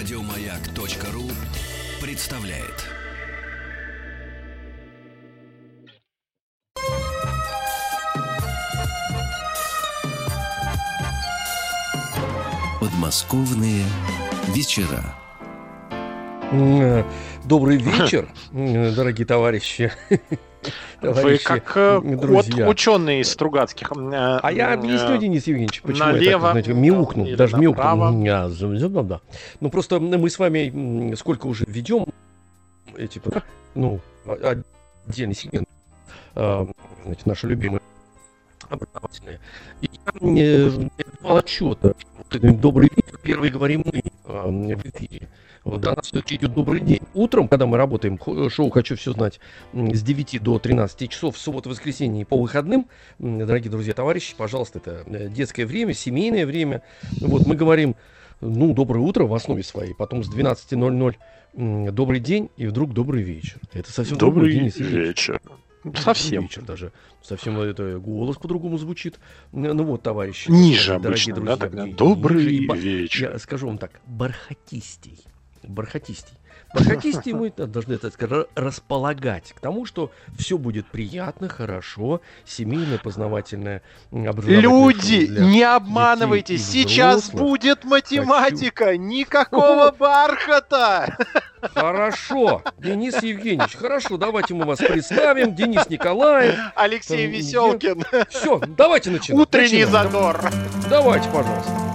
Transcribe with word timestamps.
Радиомаяк.ру 0.00 1.30
представляет. 2.00 2.86
Подмосковные 12.80 13.84
вечера. 14.54 15.04
М, 16.50 17.04
Добрый 17.44 17.76
вечер, 17.76 18.32
дорогие 18.52 19.26
товарищи. 19.26 19.92
Вы 21.00 21.38
как 21.38 21.72
э, 21.76 22.00
друзья. 22.02 22.68
ученый 22.68 23.20
из 23.20 23.30
Стругацких. 23.30 23.92
А 23.92 24.52
я 24.52 24.74
объясню, 24.74 25.16
Денис 25.16 25.46
Евгеньевич, 25.46 25.82
почему 25.82 26.08
я 26.08 26.12
налево, 26.12 26.42
так, 26.42 26.50
знаете, 26.52 26.74
мяукнул, 26.74 27.36
даже 27.36 27.56
направо. 27.56 28.10
мяукнул. 28.10 28.24
Я 28.24 29.02
да. 29.02 29.20
Ну, 29.60 29.70
просто 29.70 30.00
мы 30.00 30.28
с 30.28 30.38
вами 30.38 31.14
сколько 31.14 31.46
уже 31.46 31.64
ведем 31.66 32.06
эти, 32.96 33.20
ну, 33.74 34.00
отдельный 35.06 35.34
сегмент, 35.34 35.68
а, 36.34 36.66
значит, 37.04 37.26
наши 37.26 37.46
любимые 37.46 37.80
образовательные. 38.68 39.40
И 39.80 39.90
я 39.92 40.12
не 40.20 40.90
давал 41.20 41.38
отчета. 41.38 41.94
Добрый 42.30 42.90
вечер. 42.94 43.18
Первый 43.22 43.50
говорим 43.50 43.82
мы 43.84 44.02
а, 44.24 44.46
в 44.48 44.86
эфире. 44.86 45.28
До 45.64 45.94
нас 45.94 46.06
все-таки 46.06 46.36
идет 46.36 46.54
добрый 46.54 46.80
день. 46.80 47.00
Утром, 47.14 47.48
когда 47.48 47.66
мы 47.66 47.76
работаем, 47.76 48.16
хо- 48.18 48.48
шоу 48.48 48.70
«Хочу 48.70 48.96
все 48.96 49.12
знать» 49.12 49.40
с 49.74 50.02
9 50.02 50.42
до 50.42 50.58
13 50.58 51.08
часов, 51.10 51.36
в 51.36 51.38
субботу, 51.38 51.68
воскресенье 51.70 52.22
и 52.22 52.24
по 52.24 52.38
выходным, 52.40 52.86
дорогие 53.18 53.70
друзья, 53.70 53.92
товарищи, 53.92 54.34
пожалуйста, 54.36 54.78
это 54.78 55.02
э, 55.06 55.28
детское 55.28 55.66
время, 55.66 55.92
семейное 55.92 56.46
время. 56.46 56.82
Вот 57.20 57.46
мы 57.46 57.56
говорим, 57.56 57.94
ну, 58.40 58.72
доброе 58.72 59.00
утро 59.00 59.24
в 59.26 59.34
основе 59.34 59.62
своей, 59.62 59.94
потом 59.94 60.24
с 60.24 60.34
12.00 60.34 61.16
м, 61.54 61.94
добрый 61.94 62.20
день 62.20 62.48
и 62.56 62.66
вдруг 62.66 62.94
добрый 62.94 63.22
вечер. 63.22 63.58
Это 63.74 63.92
совсем 63.92 64.16
Добрый 64.16 64.52
Денис 64.52 64.76
Евгеньевич. 64.76 65.08
вечер. 65.28 65.40
Добрый 65.84 66.02
Совсем. 66.02 66.42
вечер 66.42 66.62
даже. 66.62 66.92
Совсем 67.22 67.58
это 67.58 67.98
голос 67.98 68.36
по-другому 68.36 68.76
звучит. 68.78 69.18
Ну 69.52 69.82
вот, 69.84 70.02
товарищи. 70.02 70.50
Ниже 70.50 70.98
дорогие 70.98 71.08
обычно, 71.08 71.34
да, 71.34 71.40
друзья, 71.40 71.56
тогда. 71.56 71.86
ни- 71.86 71.92
Добрый 71.92 72.44
и 72.54 72.66
вечер. 72.74 73.32
Я 73.32 73.38
скажу 73.38 73.66
вам 73.66 73.78
так, 73.78 74.00
бархатистей. 74.06 75.18
Бархатистей. 75.62 76.36
Бархатистей 76.72 77.32
мы 77.32 77.50
должны, 77.50 77.98
так 77.98 78.12
сказать, 78.12 78.32
ра- 78.38 78.48
располагать 78.54 79.52
к 79.52 79.58
тому, 79.60 79.86
что 79.86 80.12
все 80.38 80.56
будет 80.56 80.86
приятно, 80.86 81.48
хорошо, 81.48 82.20
семейное, 82.44 82.98
познавательное, 82.98 83.82
Люди, 84.12 85.26
не 85.40 85.62
обманывайте, 85.64 86.58
сейчас 86.58 87.30
будет 87.30 87.84
математика, 87.84 88.96
никакого 88.96 89.90
бархата. 89.98 91.16
Хорошо, 91.74 92.62
Денис 92.78 93.20
Евгеньевич, 93.22 93.74
хорошо, 93.76 94.16
давайте 94.16 94.54
мы 94.54 94.64
вас 94.64 94.78
представим. 94.78 95.54
Денис 95.54 95.88
Николаев. 95.90 96.54
Алексей 96.76 97.26
Веселкин, 97.26 98.02
Все, 98.30 98.58
давайте 98.76 99.10
начинать. 99.10 99.40
утренний 99.40 99.84
Начинаем. 99.84 99.90
задор. 99.90 100.40
Давайте, 100.88 101.28
пожалуйста. 101.30 101.89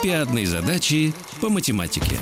Олимпиадные 0.00 0.46
задачи 0.46 1.14
по 1.40 1.48
математике. 1.48 2.18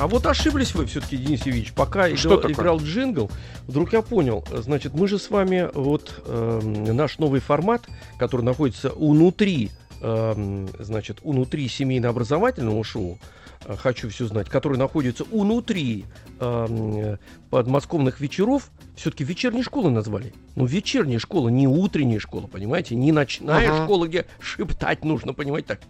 А 0.00 0.08
вот 0.08 0.26
ошиблись 0.26 0.74
вы 0.74 0.86
все-таки, 0.86 1.16
Денис 1.16 1.38
Евгеньевич, 1.46 1.72
пока 1.74 2.08
Что 2.16 2.30
играл, 2.30 2.40
такое? 2.40 2.52
играл 2.54 2.78
джингл, 2.80 3.30
вдруг 3.68 3.92
я 3.92 4.02
понял, 4.02 4.44
значит, 4.52 4.92
мы 4.92 5.06
же 5.06 5.20
с 5.20 5.30
вами, 5.30 5.70
вот 5.74 6.24
эм, 6.26 6.84
наш 6.96 7.18
новый 7.20 7.38
формат, 7.40 7.86
который 8.18 8.42
находится 8.42 8.90
внутри, 8.96 9.70
эм, 10.02 10.68
значит, 10.80 11.18
внутри 11.22 11.68
семейно-образовательного 11.68 12.82
шоу, 12.82 13.20
э, 13.64 13.76
хочу 13.76 14.08
все 14.10 14.26
знать, 14.26 14.48
который 14.48 14.76
находится 14.76 15.22
внутри 15.22 16.04
э, 16.40 17.16
подмосковных 17.50 18.18
вечеров, 18.20 18.70
все-таки 18.96 19.22
вечерней 19.22 19.62
школы 19.62 19.90
назвали. 19.90 20.34
Ну, 20.56 20.66
вечерняя 20.66 21.20
школа, 21.20 21.48
не 21.48 21.68
утренняя 21.68 22.18
школа, 22.18 22.48
понимаете, 22.48 22.96
не 22.96 23.12
ночная 23.12 23.70
Ага. 23.70 23.84
школа, 23.84 24.08
где 24.08 24.26
шептать 24.40 25.04
нужно, 25.04 25.32
понимаете, 25.32 25.68
так. 25.68 25.80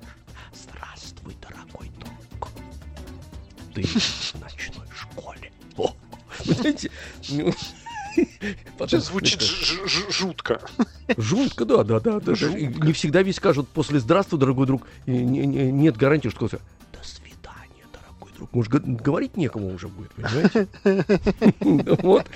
Здравствуй, 0.63 1.35
дорогой 1.43 1.91
друг 1.99 2.49
ты 3.75 3.83
в 3.83 4.41
ночной 4.41 4.87
школе. 4.95 5.53
О, 5.77 5.95
знаете, 6.45 6.91
ну, 7.29 7.53
потом- 8.79 9.01
Звучит 9.01 9.43
жутко. 9.43 10.61
жутко, 11.19 11.65
да, 11.67 11.85
да, 11.85 12.01
да. 12.21 12.33
И 12.57 12.67
Не 12.69 12.93
всегда 12.95 13.23
ведь 13.23 13.37
скажут 13.37 13.69
после 13.69 14.01
«здравствуй, 14.01 14.41
дорогой 14.41 14.67
друг», 14.67 14.87
нет 15.07 15.97
гарантии, 15.97 16.29
что 16.29 16.39
скажут 16.39 16.49
«до 16.49 16.49
свидания, 16.49 16.76
дорогой 18.37 18.49
друг». 18.49 18.55
Может, 18.55 19.03
говорить 19.03 19.37
некому 19.37 19.75
уже 19.75 19.89
будет, 19.89 20.11
понимаете? 20.13 20.69
Вот. 22.03 22.27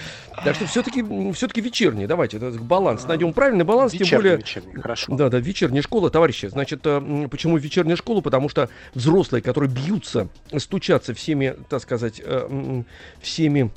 Так 0.44 0.54
что 0.56 0.66
все-таки 0.66 1.02
все-таки 1.32 1.60
вечерние. 1.60 2.06
Давайте 2.06 2.38
баланс. 2.38 3.06
Найдем 3.06 3.32
правильный 3.32 3.64
баланс, 3.64 3.92
тем 3.92 4.06
более 4.10 4.42
хорошо. 4.80 5.14
да, 5.14 5.28
да, 5.28 5.38
вечерняя 5.38 5.82
школа, 5.82 6.10
товарищи. 6.10 6.46
Значит, 6.46 6.80
э, 6.84 7.28
почему 7.30 7.56
вечерняя 7.56 7.96
школа? 7.96 8.20
Потому 8.20 8.48
что 8.48 8.68
взрослые, 8.94 9.42
которые 9.42 9.70
бьются, 9.70 10.28
стучатся 10.56 11.14
всеми, 11.14 11.54
так 11.68 11.82
сказать, 11.82 12.20
э, 12.24 12.82
всеми 13.20 13.70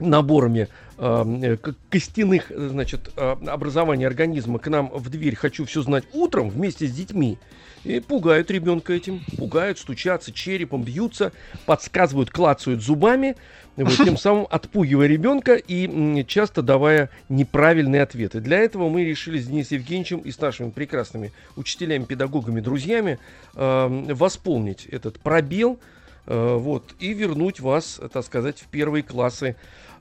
наборами 0.00 0.68
э, 0.98 1.56
костяных, 1.90 2.50
значит, 2.54 3.10
образования 3.16 4.06
организма 4.06 4.58
к 4.58 4.68
нам 4.68 4.88
в 4.88 5.08
дверь 5.10 5.36
«хочу 5.36 5.64
все 5.64 5.82
знать 5.82 6.04
утром» 6.12 6.50
вместе 6.50 6.86
с 6.86 6.92
детьми. 6.92 7.38
И 7.84 7.98
пугают 7.98 8.50
ребенка 8.50 8.92
этим, 8.92 9.20
пугают, 9.36 9.78
стучатся 9.78 10.32
черепом, 10.32 10.82
бьются, 10.84 11.32
подсказывают, 11.66 12.30
клацают 12.30 12.80
зубами, 12.80 13.36
вот, 13.76 13.96
тем 13.96 14.16
самым 14.18 14.46
отпугивая 14.50 15.08
ребенка 15.08 15.54
и 15.56 16.24
часто 16.28 16.62
давая 16.62 17.10
неправильные 17.28 18.02
ответы. 18.02 18.40
Для 18.40 18.58
этого 18.58 18.88
мы 18.88 19.04
решили 19.04 19.38
с 19.38 19.46
Денисом 19.46 19.78
Евгеньевичем 19.78 20.18
и 20.20 20.30
с 20.30 20.40
нашими 20.40 20.70
прекрасными 20.70 21.32
учителями, 21.56 22.04
педагогами, 22.04 22.60
друзьями 22.60 23.18
э, 23.54 24.14
восполнить 24.14 24.86
этот 24.86 25.18
пробел 25.18 25.80
э, 26.26 26.56
вот, 26.56 26.94
и 27.00 27.12
вернуть 27.12 27.58
вас, 27.58 28.00
так 28.12 28.24
сказать, 28.24 28.60
в 28.60 28.66
первые 28.66 29.02
классы 29.02 29.56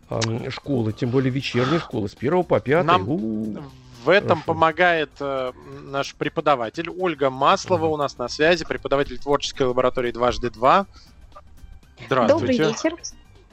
э, 0.09 0.49
школы, 0.51 0.93
тем 0.93 1.09
более 1.09 1.31
вечерней 1.31 1.79
школы, 1.79 2.09
с 2.09 2.15
1 2.15 2.43
по 2.43 2.59
5. 2.59 2.85
Нам 2.85 3.05
В 4.03 4.09
этом 4.09 4.29
Хорошо. 4.29 4.45
помогает 4.45 5.11
э, 5.19 5.51
наш 5.83 6.15
преподаватель 6.15 6.89
Ольга 6.89 7.29
Маслова 7.29 7.85
у 7.85 7.97
нас 7.97 8.17
на 8.17 8.27
связи, 8.29 8.65
преподаватель 8.65 9.19
творческой 9.19 9.63
лаборатории 9.67 10.11
дважды 10.11 10.49
два. 10.49 10.87
Добрый 12.09 12.55
Здравствуйте. 12.55 12.63
вечер. 12.63 12.95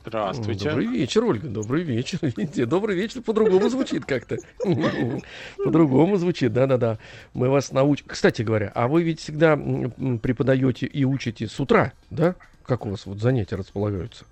Здравствуйте. 0.07 0.71
Добрый 0.71 0.87
вечер, 0.87 1.25
Ольга, 1.25 1.49
добрый 1.49 1.83
вечер. 1.83 2.19
Видите, 2.23 2.65
добрый 2.65 2.97
вечер 2.97 3.21
по-другому 3.21 3.69
звучит 3.69 4.07
как-то. 4.07 4.39
По-другому 5.63 6.17
звучит, 6.17 6.53
да-да-да. 6.55 6.99
Мы 7.35 7.51
вас 7.51 7.73
научим. 7.73 8.07
Кстати 8.09 8.41
говоря, 8.41 8.73
а 8.75 8.89
вы 8.89 9.03
ведь 9.03 9.21
всегда 9.21 9.55
преподаете 9.57 10.87
и 10.87 11.05
учите 11.05 11.47
с 11.47 11.61
утра, 11.61 11.93
да? 12.09 12.37
Как 12.65 12.87
у 12.87 12.91
вас 12.91 13.05
вот 13.05 13.19
занятия 13.19 13.57
располагаются? 13.57 14.25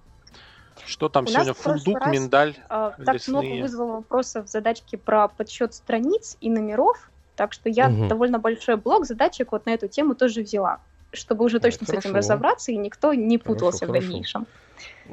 Что 0.84 1.08
там 1.08 1.24
У 1.24 1.28
сегодня? 1.28 1.54
в 1.54 1.58
Фундук, 1.58 2.00
раз, 2.00 2.12
миндаль? 2.12 2.56
А, 2.68 2.90
так 3.04 3.28
много 3.28 3.46
Лесные. 3.46 3.62
вызвало 3.62 3.92
вопросов 3.98 4.46
в 4.46 4.48
задачке 4.50 4.98
про 4.98 5.28
подсчет 5.28 5.74
страниц 5.74 6.36
и 6.40 6.50
номеров, 6.50 7.08
так 7.36 7.52
что 7.52 7.68
я 7.68 7.88
Мгм. 7.88 8.08
довольно 8.08 8.40
большой 8.40 8.74
блок 8.76 9.06
задачек 9.06 9.52
вот 9.52 9.64
на 9.66 9.70
эту 9.70 9.86
тему 9.86 10.16
тоже 10.16 10.42
взяла, 10.42 10.80
чтобы 11.12 11.44
уже 11.44 11.60
точно 11.60 11.86
с 11.86 11.90
этим 11.90 12.00
хорошо. 12.10 12.16
разобраться, 12.18 12.72
и 12.72 12.76
никто 12.76 13.14
не 13.14 13.38
Хорошо, 13.38 13.54
путался 13.54 13.86
в 13.86 13.90
хорошо. 13.90 14.06
дальнейшем. 14.08 14.40
Хорошо, 14.46 14.61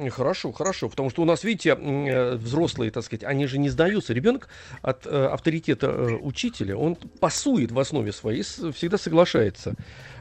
хорошо, 0.09 0.89
потому 0.89 1.09
что 1.09 1.21
у 1.21 1.25
нас, 1.25 1.43
видите, 1.43 1.77
э, 1.79 2.35
взрослые, 2.35 2.91
так 2.91 3.03
сказать, 3.03 3.23
они 3.23 3.47
же 3.47 3.57
не 3.57 3.69
сдаются. 3.69 4.13
Ребенок 4.13 4.49
от 4.81 5.05
э, 5.05 5.27
авторитета 5.27 5.87
э, 5.87 6.17
учителя, 6.21 6.77
он 6.77 6.95
пасует 6.95 7.71
в 7.71 7.79
основе 7.79 8.11
своей, 8.11 8.43
всегда 8.43 8.97
соглашается 8.97 9.75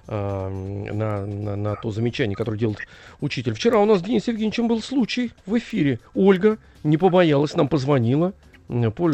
э, 0.07 0.49
на, 0.93 1.27
на, 1.27 1.57
на 1.57 1.77
то 1.77 1.91
замечание, 1.91 2.37
которое 2.37 2.59
делает 2.59 2.79
учитель. 3.21 3.55
Вчера 3.55 3.79
у 3.79 3.85
нас 3.85 4.01
с 4.01 4.03
Денисом 4.03 4.35
Евгеньевичем 4.35 4.69
был 4.69 4.83
случай 4.83 5.33
в 5.47 5.57
эфире. 5.59 6.01
Ольга 6.15 6.59
не 6.83 6.97
побоялась, 6.97 7.55
нам 7.55 7.69
позвонила. 7.69 8.33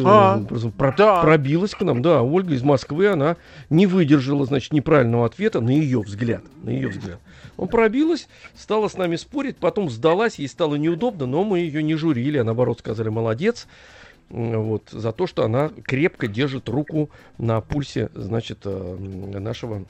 А, 0.05 0.41
про, 0.77 0.93
да. 0.97 1.23
пробилась 1.23 1.71
к 1.73 1.83
нам, 1.83 2.03
да, 2.03 2.23
Ольга 2.23 2.55
из 2.55 2.63
Москвы, 2.63 3.07
она 3.07 3.37
не 3.71 3.87
выдержала, 3.87 4.45
значит, 4.47 4.73
неправильного 4.73 5.27
ответа 5.27 5.61
на 5.61 5.71
ее 5.71 6.01
взгляд, 6.01 6.43
на 6.65 6.71
ее 6.71 6.89
взгляд. 6.89 7.21
Он 7.57 7.69
пробилась, 7.69 8.29
стала 8.57 8.89
с 8.89 8.97
нами 8.97 9.17
спорить, 9.17 9.57
потом 9.57 9.91
сдалась, 9.91 10.39
ей 10.39 10.49
стало 10.49 10.77
неудобно, 10.77 11.27
но 11.27 11.45
мы 11.45 11.61
ее 11.61 11.83
не 11.83 11.95
журили, 11.95 12.39
а 12.39 12.45
наоборот 12.45 12.81
сказали 12.81 13.09
молодец. 13.09 13.67
Вот, 14.31 14.89
за 14.91 15.13
то, 15.13 15.27
что 15.27 15.45
она 15.45 15.71
крепко 15.85 16.27
держит 16.27 16.69
руку 16.69 17.11
на 17.39 17.61
пульсе, 17.61 18.09
значит, 18.15 18.61
э, 18.65 18.97
нашего 19.39 19.85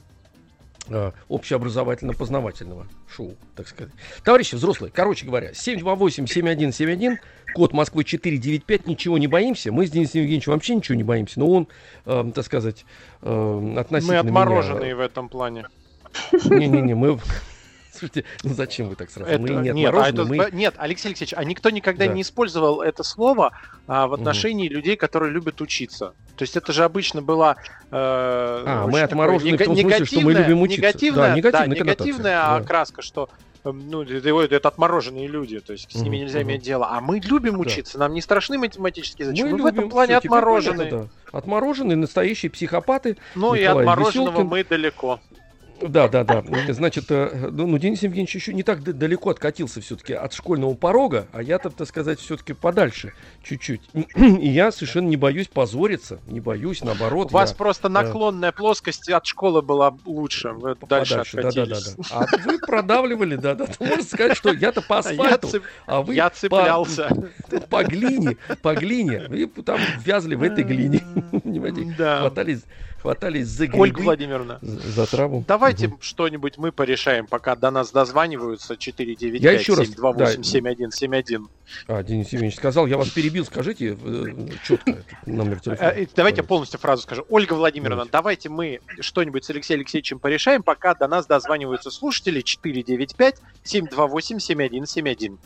э, 0.89 1.11
общеобразовательно-познавательного 1.29 2.85
шоу, 3.09 3.35
так 3.55 3.67
сказать. 3.67 3.93
Товарищи 4.23 4.55
взрослые, 4.55 4.91
короче 4.93 5.25
говоря, 5.25 5.51
728-7171, 5.51 7.17
код 7.53 7.73
Москвы 7.73 8.03
495, 8.03 8.87
ничего 8.87 9.17
не 9.17 9.27
боимся. 9.27 9.71
Мы 9.71 9.87
с 9.87 9.91
Денисом 9.91 10.21
Евгеньевичем 10.21 10.51
вообще 10.51 10.75
ничего 10.75 10.95
не 10.95 11.03
боимся, 11.03 11.39
но 11.39 11.49
он, 11.49 11.67
э, 12.05 12.31
так 12.35 12.45
сказать, 12.45 12.85
э, 13.21 13.75
относительно 13.77 14.23
Мы 14.23 14.29
отмороженные 14.29 14.93
меня... 14.93 14.95
в 14.97 14.99
этом 14.99 15.29
плане. 15.29 15.65
Не-не-не, 16.31 16.93
мы 16.93 17.19
Слушайте, 17.97 18.25
ну 18.43 18.53
зачем 18.53 18.89
вы 18.89 18.95
так 18.95 19.09
сразу? 19.09 19.31
Это, 19.31 19.41
мы 19.41 19.49
не 19.49 19.69
нет, 19.69 19.93
а 19.93 20.09
это, 20.09 20.25
мы... 20.25 20.49
нет, 20.51 20.75
Алексей 20.77 21.09
Алексеевич, 21.09 21.33
а 21.37 21.43
никто 21.43 21.69
никогда 21.69 22.05
да. 22.05 22.13
не 22.13 22.21
использовал 22.21 22.81
это 22.81 23.03
слово 23.03 23.51
а, 23.87 24.07
в 24.07 24.13
отношении 24.13 24.67
угу. 24.67 24.75
людей, 24.75 24.95
которые 24.97 25.31
любят 25.31 25.61
учиться. 25.61 26.13
То 26.35 26.43
есть 26.43 26.57
это 26.57 26.73
же 26.73 26.83
обычно 26.83 27.21
была... 27.21 27.55
Э, 27.91 28.63
а, 28.65 28.87
мы 28.87 29.01
отморожены 29.01 29.57
в 29.57 29.63
том 29.63 29.77
смысле, 29.77 30.05
что 30.05 30.21
мы 30.21 30.33
любим 30.33 30.61
учиться. 30.61 30.81
Негативная, 30.81 31.29
да, 31.29 31.35
негативная, 31.35 31.67
да, 31.67 31.83
негативная 31.83 32.35
да. 32.35 32.55
окраска, 32.57 33.01
что 33.01 33.29
эм, 33.63 33.89
ну, 33.89 34.03
это, 34.03 34.55
это 34.55 34.67
отмороженные 34.67 35.27
люди, 35.27 35.61
то 35.61 35.71
есть 35.71 35.89
с 35.89 36.01
ними 36.01 36.17
нельзя 36.17 36.41
иметь 36.41 36.61
дело. 36.61 36.89
А 36.91 36.99
мы 36.99 37.19
любим 37.19 37.59
учиться, 37.59 37.97
нам 37.97 38.13
не 38.13 38.21
страшны 38.21 38.57
математические 38.57 39.27
задачи. 39.27 39.43
Мы, 39.43 39.51
мы 39.51 39.57
любим, 39.57 39.63
в 39.63 39.67
этом 39.67 39.89
плане 39.89 40.17
отмороженные. 40.17 40.91
Да. 40.91 41.07
Отмороженные, 41.31 41.95
настоящие 41.95 42.49
психопаты. 42.49 43.17
Ну 43.35 43.55
Николай 43.55 43.61
и 43.61 43.65
от 43.65 43.85
мороженого 43.85 44.43
мы 44.43 44.63
далеко. 44.63 45.21
Да, 45.81 46.07
да, 46.07 46.23
да. 46.23 46.43
Значит, 46.69 47.05
э, 47.09 47.49
ну, 47.51 47.67
ну, 47.67 47.77
Денис 47.77 48.01
Евгеньевич 48.01 48.35
еще 48.35 48.53
не 48.53 48.63
так 48.63 48.81
далеко 48.83 49.29
откатился 49.29 49.81
все-таки 49.81 50.13
от 50.13 50.33
школьного 50.33 50.73
порога, 50.73 51.27
а 51.33 51.41
я, 51.41 51.59
так 51.59 51.87
сказать, 51.87 52.19
все-таки 52.19 52.53
подальше 52.53 53.13
чуть-чуть. 53.43 53.81
И 54.15 54.49
я 54.49 54.71
совершенно 54.71 55.07
не 55.07 55.17
боюсь 55.17 55.47
позориться, 55.47 56.19
не 56.27 56.39
боюсь, 56.39 56.81
наоборот. 56.81 57.29
У 57.31 57.33
вас 57.33 57.51
я, 57.51 57.55
просто 57.57 57.87
э, 57.87 57.91
наклонная 57.91 58.49
э, 58.49 58.53
плоскость 58.53 59.09
от 59.09 59.25
школы 59.25 59.61
была 59.61 59.95
лучше, 60.05 60.49
вы 60.49 60.75
дальше 60.87 61.15
откатились. 61.15 61.95
Да, 61.95 62.19
да, 62.19 62.25
да, 62.25 62.35
А 62.35 62.45
вы 62.45 62.59
продавливали, 62.59 63.35
да, 63.35 63.55
да. 63.55 63.65
Можно 63.79 64.03
сказать, 64.03 64.37
что 64.37 64.53
я-то 64.53 64.81
по 64.81 64.99
асфальту, 64.99 65.47
я 65.53 65.61
а 65.85 66.01
вы 66.01 66.15
я 66.15 66.29
цеплялся. 66.29 67.09
По, 67.49 67.59
по 67.69 67.83
глине, 67.83 68.37
по 68.61 68.75
глине. 68.75 69.27
И 69.31 69.45
там 69.61 69.79
вязли 70.03 70.35
в 70.35 70.43
этой 70.43 70.63
глине. 70.63 71.01
Понимаете, 71.43 71.95
да. 71.97 72.19
хватались 72.21 72.61
хватались 73.05 73.47
за 73.47 73.67
грибы. 73.67 73.83
Ольга 73.83 73.99
Владимировна, 74.01 74.59
за 74.61 75.05
траву. 75.05 75.43
Давайте 75.47 75.87
угу. 75.87 75.97
что-нибудь 76.01 76.57
мы 76.57 76.71
порешаем, 76.71 77.27
пока 77.27 77.55
до 77.55 77.71
нас 77.71 77.91
дозваниваются 77.91 78.77
495 78.77 79.41
я 79.41 79.51
еще 79.51 79.73
раз, 79.73 79.87
728 79.87 80.37
да. 80.37 80.43
7171. 80.43 81.49
А, 81.87 82.03
Денис 82.03 82.27
Евгеньевич 82.27 82.57
сказал, 82.57 82.85
я 82.87 82.97
вас 82.97 83.09
перебил, 83.09 83.45
скажите 83.45 83.97
э, 84.01 84.47
четко 84.63 85.03
номер 85.25 85.59
телефона. 85.59 85.89
Э, 85.89 86.05
давайте 86.15 86.41
я 86.41 86.43
полностью 86.43 86.79
фразу 86.79 87.03
скажу. 87.03 87.25
Ольга 87.29 87.53
Владимировна, 87.53 88.05
давайте, 88.05 88.49
давайте 88.49 88.49
мы 88.49 88.79
что-нибудь 89.01 89.45
с 89.45 89.49
Алексеем 89.49 89.79
Алексеевичем 89.79 90.19
порешаем, 90.19 90.63
пока 90.63 90.95
до 90.95 91.07
нас 91.07 91.27
дозваниваются 91.27 91.91
слушатели 91.91 92.41
495 92.41 93.41
728 93.63 94.39
7171. 94.39 95.37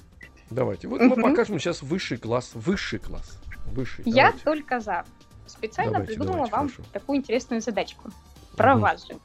Давайте. 0.50 0.88
Вот 0.88 1.02
угу. 1.02 1.16
мы 1.16 1.22
покажем 1.22 1.60
сейчас 1.60 1.82
высший 1.82 2.18
класс. 2.18 2.52
Высший 2.54 3.00
класс. 3.00 3.40
Высший. 3.72 4.04
Я 4.06 4.28
давайте. 4.28 4.44
только 4.44 4.80
за 4.80 5.06
специально 5.50 5.94
давайте, 5.94 6.14
придумала 6.14 6.36
давайте, 6.36 6.56
вам 6.56 6.70
хорошо. 6.70 6.90
такую 6.94 7.18
интересную 7.18 7.62
задачку. 7.62 8.10
Про 8.56 8.74
угу. 8.74 8.82
вас 8.82 9.08
же. 9.08 9.16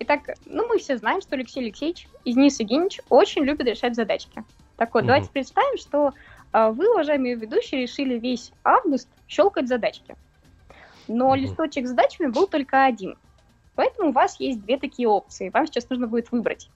Итак, 0.00 0.22
ну 0.46 0.66
мы 0.66 0.78
все 0.78 0.96
знаем, 0.96 1.20
что 1.20 1.36
Алексей 1.36 1.60
Алексеевич 1.60 2.08
и 2.24 2.32
Денис 2.32 2.58
Евгеньевич 2.58 3.00
очень 3.08 3.44
любят 3.44 3.66
решать 3.66 3.94
задачки. 3.94 4.44
Так 4.76 4.94
вот, 4.94 5.00
угу. 5.00 5.08
давайте 5.08 5.30
представим, 5.30 5.78
что 5.78 6.12
э, 6.52 6.70
вы, 6.70 6.90
уважаемые 6.90 7.36
ведущие, 7.36 7.82
решили 7.82 8.18
весь 8.18 8.52
август 8.64 9.08
щелкать 9.28 9.68
задачки. 9.68 10.16
Но 11.08 11.28
угу. 11.28 11.36
листочек 11.36 11.86
с 11.86 11.90
задачами 11.90 12.28
был 12.28 12.46
только 12.46 12.84
один. 12.84 13.16
Поэтому 13.74 14.10
у 14.10 14.12
вас 14.12 14.38
есть 14.40 14.62
две 14.62 14.78
такие 14.78 15.08
опции. 15.08 15.50
Вам 15.50 15.66
сейчас 15.66 15.88
нужно 15.88 16.06
будет 16.06 16.30
выбрать. 16.30 16.68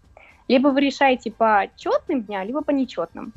Либо 0.48 0.68
вы 0.68 0.80
решаете 0.80 1.30
по 1.30 1.68
четным 1.76 2.22
дням, 2.22 2.46
либо 2.46 2.62
по 2.62 2.70
нечетным. 2.70 3.32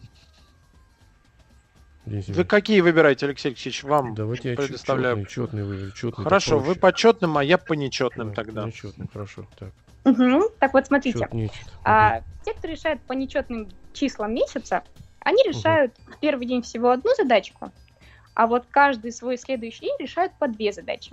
Вы 2.09 2.43
какие 2.43 2.81
выбираете, 2.81 3.25
Алексей 3.25 3.49
Алексеевич? 3.49 3.83
Вам 3.83 4.15
Давайте 4.15 4.55
предоставляю. 4.55 5.25
Четный, 5.25 5.61
четный, 5.61 5.91
четный, 5.93 6.23
хорошо, 6.23 6.59
вы 6.59 6.75
по 6.75 6.91
четным, 6.93 7.37
а 7.37 7.43
я 7.43 7.57
по 7.57 7.73
нечетным 7.73 8.29
да, 8.29 8.35
тогда. 8.35 8.65
Нечетным, 8.65 9.09
хорошо. 9.11 9.45
Так. 9.57 9.69
Угу. 10.05 10.49
Так 10.59 10.73
вот, 10.73 10.87
смотрите. 10.87 11.19
Чет, 11.19 11.33
нечет. 11.33 11.67
А. 11.83 12.21
Те, 12.43 12.53
кто 12.53 12.67
решает 12.67 13.01
по 13.01 13.13
нечетным 13.13 13.67
числам 13.93 14.33
месяца, 14.33 14.83
они 15.19 15.43
решают 15.43 15.93
угу. 15.99 16.13
в 16.13 16.19
первый 16.19 16.47
день 16.47 16.61
всего 16.61 16.91
одну 16.91 17.13
задачку, 17.15 17.71
а 18.33 18.47
вот 18.47 18.65
каждый 18.71 19.11
свой 19.11 19.37
следующий 19.37 19.81
день 19.81 19.95
решают 19.99 20.33
по 20.39 20.47
две 20.47 20.71
задачи. 20.71 21.11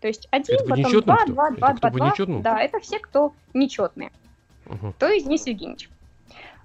То 0.00 0.08
есть 0.08 0.28
один, 0.30 0.56
это 0.56 0.64
потом 0.64 0.82
два, 0.82 1.16
кто? 1.16 1.32
два, 1.32 1.50
два, 1.50 1.72
два, 1.72 1.90
два. 1.90 2.40
Да, 2.40 2.60
это 2.60 2.80
все, 2.80 2.98
кто 2.98 3.32
нечетные. 3.54 4.10
Угу. 4.66 4.94
То 4.98 5.08
есть 5.08 5.26
Денис 5.26 5.46
Евгеньевич. 5.46 5.88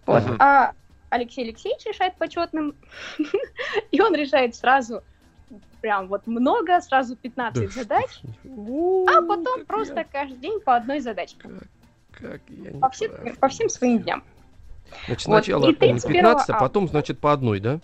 Вот. 0.05 0.23
Угу. 0.23 0.35
А 0.39 0.73
Алексей 1.09 1.43
Алексеевич 1.43 1.85
решает 1.85 2.15
почетным, 2.15 2.75
и 3.91 4.01
он 4.01 4.15
решает 4.15 4.55
сразу 4.55 5.03
прям 5.81 6.07
вот 6.07 6.27
много, 6.27 6.79
сразу 6.81 7.15
15 7.15 7.65
да. 7.65 7.71
задач, 7.71 8.21
а 9.07 9.21
потом 9.21 9.65
просто 9.65 10.05
каждый 10.09 10.37
день 10.37 10.59
по 10.59 10.75
одной 10.75 10.99
задачке. 10.99 11.49
Как, 12.11 12.41
я 12.49 12.71
не 12.71 12.79
по, 12.79 12.89
всем, 12.89 13.11
по 13.39 13.47
всем 13.47 13.69
своим 13.69 13.99
дням. 13.99 14.23
Значит, 15.05 15.27
вот. 15.27 15.43
сначала 15.43 15.73
15, 15.73 16.49
а 16.49 16.59
потом, 16.59 16.87
значит, 16.87 17.19
по 17.19 17.31
одной, 17.31 17.59
да? 17.59 17.79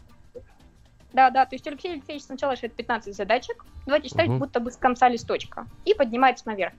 Да, 1.14 1.30
да, 1.30 1.46
то 1.46 1.56
есть 1.56 1.66
Алексей 1.66 1.94
Алексеевич 1.94 2.24
сначала 2.26 2.54
решает 2.54 2.74
15 2.74 3.16
задачек, 3.16 3.66
давайте 3.86 4.10
считать, 4.10 4.28
угу. 4.28 4.40
будто 4.40 4.60
бы 4.60 4.70
с 4.70 4.76
конца 4.76 5.08
листочка, 5.08 5.66
и 5.86 5.94
поднимается 5.94 6.46
наверх. 6.48 6.74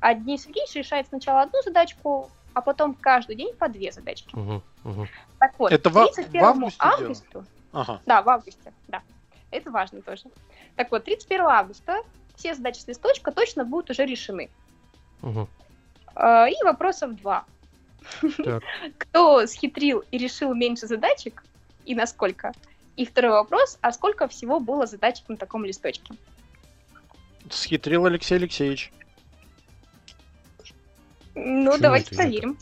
А 0.00 0.14
Денис 0.14 0.42
Сергеевич 0.42 0.74
решает 0.74 1.08
сначала 1.08 1.42
одну 1.42 1.62
задачку, 1.62 2.30
а 2.52 2.60
потом 2.60 2.94
каждый 2.94 3.36
день 3.36 3.54
по 3.54 3.68
две 3.68 3.90
задачки. 3.90 4.34
Угу, 4.34 4.62
угу. 4.84 5.08
Так 5.38 5.58
вот, 5.58 5.72
это 5.72 5.90
31 5.90 6.40
в 6.40 6.44
августе 6.44 6.78
августу, 6.80 7.44
ага. 7.72 8.00
да, 8.06 8.22
в 8.22 8.28
августе, 8.28 8.72
да, 8.88 9.02
это 9.50 9.70
важно 9.70 10.02
тоже. 10.02 10.24
Так 10.76 10.90
вот, 10.90 11.04
31 11.04 11.46
августа 11.46 12.02
все 12.36 12.54
задачи 12.54 12.78
с 12.78 12.86
листочка 12.86 13.32
точно 13.32 13.64
будут 13.64 13.90
уже 13.90 14.04
решены. 14.04 14.50
Угу. 15.22 15.48
И 16.16 16.64
вопросов 16.64 17.16
два. 17.16 17.44
Кто 18.98 19.46
схитрил 19.46 20.04
и 20.10 20.18
решил 20.18 20.54
меньше 20.54 20.86
задачек 20.86 21.44
и 21.84 21.94
насколько? 21.94 22.52
И 22.96 23.04
второй 23.04 23.32
вопрос, 23.32 23.78
а 23.80 23.92
сколько 23.92 24.26
всего 24.28 24.58
было 24.58 24.86
задачек 24.86 25.28
на 25.28 25.36
таком 25.36 25.64
листочке? 25.64 26.14
Схитрил 27.50 28.06
Алексей 28.06 28.34
Алексеевич. 28.34 28.92
Ну, 31.34 31.66
Почему 31.66 31.82
давайте 31.82 32.14
проверим. 32.14 32.58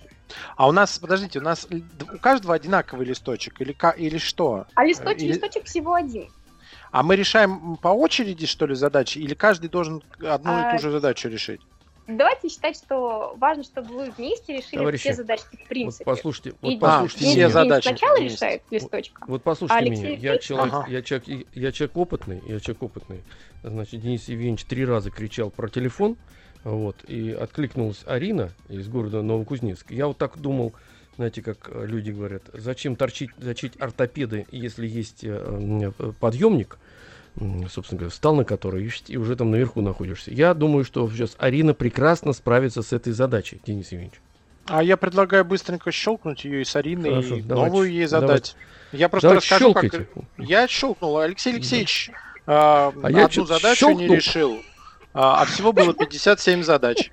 А 0.57 0.69
у 0.69 0.73
нас, 0.73 0.99
подождите, 0.99 1.39
у 1.39 1.43
нас 1.43 1.67
у 1.71 2.19
каждого 2.19 2.55
одинаковый 2.55 3.07
листочек 3.07 3.61
или, 3.61 3.77
или 3.97 4.19
что? 4.19 4.67
А 4.75 4.85
листочек, 4.85 5.23
или... 5.23 5.33
листочек 5.33 5.65
всего 5.65 5.95
один. 5.95 6.29
А 6.91 7.03
мы 7.03 7.17
решаем 7.17 7.77
по 7.77 7.89
очереди, 7.89 8.47
что 8.47 8.67
ли, 8.67 8.75
задачи? 8.75 9.19
Или 9.19 9.35
каждый 9.35 9.69
должен 9.69 10.03
одну 10.21 10.53
а... 10.53 10.71
и 10.71 10.77
ту 10.77 10.83
же 10.83 10.91
задачу 10.91 11.29
решить? 11.29 11.61
Давайте 12.07 12.49
считать, 12.49 12.77
что 12.77 13.35
важно, 13.39 13.65
чтобы 13.65 13.93
вы 13.93 14.11
вместе 14.13 14.59
решили 14.59 14.77
Товарищи, 14.77 15.03
все 15.03 15.15
задачи 15.15 15.43
в 15.53 15.69
принципе. 15.69 16.05
Вот 16.05 16.17
послушайте, 16.17 16.55
вот 16.61 16.71
и 16.71 16.79
послушайте 16.79 17.27
а, 17.27 17.31
все 17.31 17.49
задачи. 17.49 17.89
Сначала 17.89 18.21
решает 18.21 18.63
листочка. 18.71 19.21
Вот, 19.23 19.29
вот 19.29 19.43
послушайте 19.43 19.85
а 19.85 19.91
меня, 19.91 20.11
я 20.11 20.39
человек, 20.39 20.75
ага. 20.75 20.87
я, 20.89 21.03
человек, 21.03 21.47
я 21.53 21.73
человек 21.73 21.97
опытный, 21.97 22.43
я 22.47 22.61
человек 22.61 22.83
опытный. 22.85 23.25
Значит, 23.65 24.01
Денис 24.01 24.29
Евгеньевич 24.29 24.65
три 24.67 24.85
раза 24.85 25.11
кричал 25.11 25.51
про 25.51 25.69
телефон, 25.69 26.17
вот, 26.67 26.97
и 27.07 27.31
откликнулась 27.31 28.03
Арина 28.07 28.51
из 28.69 28.89
города 28.89 29.23
Новокузнецк. 29.23 29.93
Я 29.93 30.09
вот 30.09 30.19
так 30.19 30.37
думал, 30.39 30.73
знаете, 31.15 31.41
как 31.41 31.71
э, 31.73 31.87
люди 31.87 32.11
говорят, 32.11 32.43
зачем 32.53 32.97
торчить, 32.97 33.31
зачить 33.39 33.81
ортопеды, 33.81 34.47
если 34.51 34.87
есть 34.87 35.23
э, 35.23 35.93
э, 35.99 36.13
подъемник, 36.19 36.79
собственно 37.71 38.01
говоря, 38.01 38.11
встал 38.11 38.35
на 38.35 38.45
который 38.45 38.93
и 39.07 39.17
уже 39.17 39.37
там 39.37 39.53
наверху 39.53 39.81
находишься. 39.81 40.33
Я 40.33 40.55
думаю, 40.55 40.85
что 40.85 41.09
сейчас 41.09 41.37
Арина 41.39 41.73
прекрасно 41.73 42.33
справится 42.33 42.83
с 42.83 42.93
этой 42.93 43.13
задачей, 43.13 43.61
Денис 43.65 43.93
Евгеньевич. 43.93 44.21
А 44.67 44.83
я 44.83 44.97
предлагаю 44.97 45.45
быстренько 45.45 45.93
щелкнуть 45.93 46.45
ее 46.45 46.63
и 46.63 46.65
с 46.65 46.75
Ариной, 46.75 47.11
Хорошо, 47.11 47.37
и 47.37 47.43
давайте, 47.43 47.71
новую 47.71 47.93
ей 47.93 48.07
задать. 48.07 48.27
Давайте. 48.27 48.55
Я 48.91 49.09
просто 49.09 49.29
давайте 49.29 49.45
расскажу, 49.45 49.65
щелкайте. 49.67 49.99
как... 49.99 50.25
Я 50.39 50.67
щелкнул. 50.67 51.19
Алексей 51.19 51.53
Алексеевич 51.53 52.11
да. 52.45 52.93
э, 52.93 53.01
а 53.03 53.25
одну 53.27 53.47
задачу 53.47 53.77
щелкнул. 53.77 54.01
не 54.01 54.17
решил, 54.17 54.63
а, 55.17 55.41
а 55.41 55.45
всего 55.47 55.73
было 55.73 55.95
57 55.95 56.63
задач. 56.63 57.11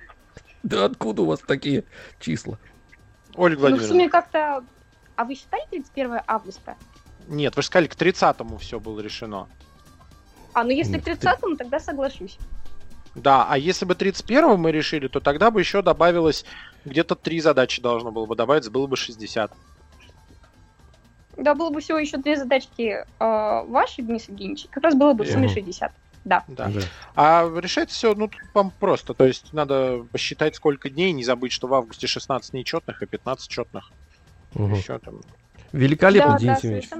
Да 0.62 0.84
откуда 0.84 1.22
у 1.22 1.24
вас 1.24 1.40
такие 1.40 1.84
числа? 2.20 2.58
Ольга 3.34 3.60
Владимировна. 3.60 3.76
Ну, 3.76 3.84
в 3.86 3.88
сумме 3.88 4.08
как-то... 4.10 4.62
А 5.16 5.24
вы 5.24 5.34
считали 5.34 5.62
31 5.70 6.20
августа? 6.26 6.76
Нет, 7.28 7.56
вы 7.56 7.62
же 7.62 7.68
сказали, 7.68 7.86
к 7.86 7.94
30-му 7.94 8.58
все 8.58 8.78
было 8.78 9.00
решено. 9.00 9.48
А, 10.52 10.64
ну 10.64 10.70
если 10.70 10.98
к 10.98 11.06
30-му, 11.06 11.56
тогда 11.56 11.80
соглашусь. 11.80 12.36
Да, 13.14 13.46
а 13.48 13.56
если 13.56 13.86
бы 13.86 13.94
31 13.94 14.58
мы 14.58 14.70
решили, 14.70 15.08
то 15.08 15.20
тогда 15.20 15.50
бы 15.50 15.60
еще 15.60 15.80
добавилось 15.80 16.44
где-то 16.84 17.14
три 17.14 17.40
задачи 17.40 17.80
должно 17.80 18.12
было 18.12 18.26
бы 18.26 18.36
добавиться, 18.36 18.70
было 18.70 18.86
бы 18.86 18.96
60. 18.96 19.50
Да, 21.38 21.54
было 21.54 21.70
бы 21.70 21.80
всего 21.80 21.98
еще 21.98 22.18
две 22.18 22.36
задачки 22.36 22.82
э, 22.92 23.04
ваши, 23.18 24.02
Денис 24.02 24.28
Евгеньевич, 24.28 24.66
как 24.70 24.84
раз 24.84 24.94
было 24.94 25.14
бы 25.14 25.24
в 25.24 25.30
сумме 25.30 25.48
60. 25.48 25.90
Да. 26.24 26.44
да. 26.48 26.68
да. 26.68 26.80
А 27.14 27.52
решается 27.60 27.94
все, 27.94 28.14
ну, 28.14 28.30
вам 28.54 28.72
просто. 28.78 29.14
То 29.14 29.24
есть 29.24 29.52
надо 29.52 30.06
посчитать, 30.10 30.56
сколько 30.56 30.88
дней, 30.88 31.12
не 31.12 31.24
забыть, 31.24 31.52
что 31.52 31.66
в 31.66 31.74
августе 31.74 32.06
16 32.06 32.54
нечетных 32.54 33.02
и 33.02 33.06
15 33.06 33.48
четных. 33.48 33.90
Угу. 34.54 34.74
Еще 34.74 34.98
там 34.98 35.20
Великолепно, 35.74 36.34
да, 36.34 36.38
Денис 36.38 36.60
да, 36.60 36.68
Евгеньевич. 36.68 36.90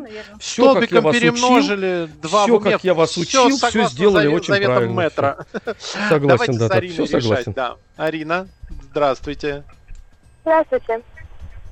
Все, 0.40 0.75
как 0.75 0.90
я 0.90 1.00
вас 1.00 1.16
перемножили, 1.16 2.04
учил, 2.04 2.21
два 2.23 2.43
все, 2.43 2.59
как 2.59 2.85
я 2.85 2.95
вас 2.95 3.16
учил, 3.16 3.57
все, 3.57 3.69
все 3.69 3.87
сделали 3.87 4.25
завет, 4.25 4.40
очень 4.40 4.64
правильно. 4.64 5.00
Метра. 5.00 5.47
Согласен, 6.09 6.59
да, 6.59 6.81
все 6.81 7.07
согласен. 7.07 7.52
Да. 7.52 7.76
Арина, 7.97 8.49
здравствуйте. 8.90 9.62
Здравствуйте. 10.43 11.02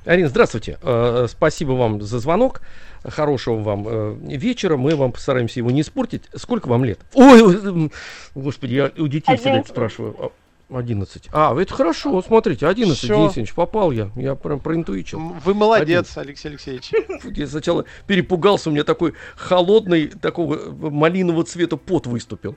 Арина, 0.05 0.29
здравствуйте. 0.29 0.79
Э, 0.81 1.27
спасибо 1.29 1.73
вам 1.73 2.01
за 2.01 2.19
звонок. 2.19 2.61
Хорошего 3.03 3.55
вам 3.57 3.85
э, 3.87 4.15
вечера. 4.37 4.77
Мы 4.77 4.95
вам 4.95 5.11
постараемся 5.11 5.59
его 5.59 5.71
не 5.71 5.81
испортить. 5.81 6.23
Сколько 6.35 6.67
вам 6.67 6.85
лет? 6.85 6.99
Ой, 7.13 7.91
господи, 8.33 8.73
я 8.73 8.91
у 8.97 9.07
детей 9.07 9.35
всегда 9.35 9.59
это 9.59 9.69
спрашиваю. 9.69 10.31
11. 10.69 11.29
А, 11.31 11.55
это 11.59 11.73
хорошо, 11.73 12.21
смотрите, 12.21 12.67
11, 12.67 12.97
Все. 12.97 13.15
Денис 13.15 13.37
Ильич, 13.37 13.53
попал 13.53 13.91
я. 13.91 14.09
Я 14.15 14.35
прям 14.35 14.59
проинтуичил. 14.59 15.19
Вы 15.43 15.53
молодец, 15.53 16.15
11. 16.15 16.17
Алексей 16.17 16.47
Алексеевич. 16.49 16.91
Я 17.37 17.47
сначала 17.47 17.85
перепугался, 18.07 18.69
у 18.69 18.73
меня 18.73 18.83
такой 18.83 19.13
холодный, 19.35 20.07
такого 20.07 20.71
малинового 20.71 21.43
цвета 21.43 21.77
пот 21.77 22.07
выступил. 22.07 22.55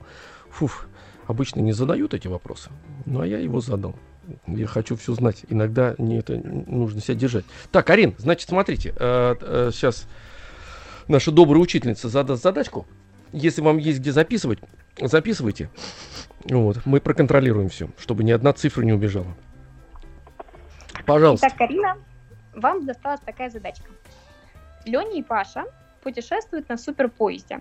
Фуф, 0.50 0.88
обычно 1.26 1.60
не 1.60 1.72
задают 1.72 2.14
эти 2.14 2.28
вопросы, 2.28 2.70
ну 3.04 3.20
а 3.20 3.26
я 3.26 3.38
его 3.38 3.60
задал. 3.60 3.94
Я 4.46 4.66
хочу 4.66 4.96
все 4.96 5.14
знать. 5.14 5.44
Иногда 5.48 5.94
мне 5.98 6.18
это 6.18 6.36
нужно 6.36 7.00
себя 7.00 7.14
держать. 7.14 7.44
Так, 7.70 7.90
Арин, 7.90 8.14
значит, 8.18 8.48
смотрите, 8.48 8.92
э, 8.96 9.36
э, 9.40 9.70
сейчас 9.72 10.08
наша 11.08 11.30
добрая 11.30 11.60
учительница 11.60 12.08
задаст 12.08 12.42
задачку. 12.42 12.86
Если 13.32 13.60
вам 13.60 13.78
есть 13.78 14.00
где 14.00 14.12
записывать, 14.12 14.58
записывайте. 15.00 15.70
Вот, 16.44 16.84
мы 16.84 17.00
проконтролируем 17.00 17.68
все, 17.68 17.88
чтобы 17.98 18.24
ни 18.24 18.30
одна 18.30 18.52
цифра 18.52 18.82
не 18.82 18.92
убежала. 18.92 19.34
Пожалуйста. 21.04 21.48
Итак, 21.48 21.58
Карина, 21.58 21.98
вам 22.54 22.86
досталась 22.86 23.20
такая 23.20 23.50
задачка. 23.50 23.90
Леня 24.84 25.18
и 25.18 25.22
Паша 25.22 25.64
путешествуют 26.02 26.68
на 26.68 26.76
суперпоезде. 26.76 27.60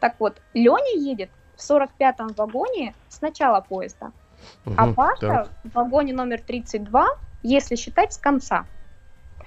Так 0.00 0.16
вот, 0.18 0.40
Леня 0.52 0.98
едет 0.98 1.30
в 1.56 1.70
45-м 1.70 2.28
вагоне 2.36 2.94
с 3.08 3.20
начала 3.20 3.60
поезда, 3.60 4.10
угу, 4.66 4.74
а 4.76 4.92
Паша 4.92 5.20
так. 5.20 5.50
в 5.62 5.72
вагоне 5.74 6.12
номер 6.12 6.40
32, 6.40 7.06
если 7.42 7.76
считать 7.76 8.12
с 8.12 8.18
конца. 8.18 8.66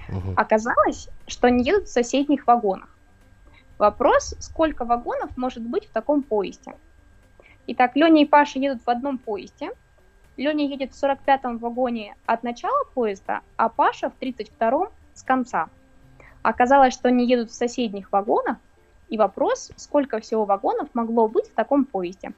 Угу. 0.07 0.33
Оказалось, 0.37 1.09
что 1.27 1.47
они 1.47 1.63
едут 1.63 1.87
в 1.87 1.91
соседних 1.91 2.47
вагонах. 2.47 2.94
Вопрос, 3.77 4.35
сколько 4.39 4.85
вагонов 4.85 5.35
может 5.35 5.63
быть 5.63 5.85
в 5.85 5.91
таком 5.91 6.23
поезде? 6.23 6.75
Итак, 7.67 7.95
Леня 7.95 8.21
и 8.21 8.25
Паша 8.25 8.59
едут 8.59 8.81
в 8.85 8.89
одном 8.89 9.17
поезде. 9.17 9.71
Леня 10.37 10.65
едет 10.65 10.93
в 10.93 11.03
45-м 11.03 11.57
вагоне 11.57 12.15
от 12.25 12.43
начала 12.43 12.85
поезда, 12.93 13.41
а 13.57 13.69
Паша 13.69 14.09
в 14.09 14.21
32-м 14.21 14.89
с 15.13 15.23
конца. 15.23 15.69
Оказалось, 16.41 16.93
что 16.93 17.09
они 17.09 17.25
едут 17.27 17.49
в 17.49 17.53
соседних 17.53 18.11
вагонах, 18.11 18.57
и 19.09 19.17
вопрос, 19.17 19.71
сколько 19.75 20.19
всего 20.19 20.45
вагонов 20.45 20.89
могло 20.93 21.27
быть 21.27 21.49
в 21.49 21.53
таком 21.53 21.85
поезде. 21.85 22.33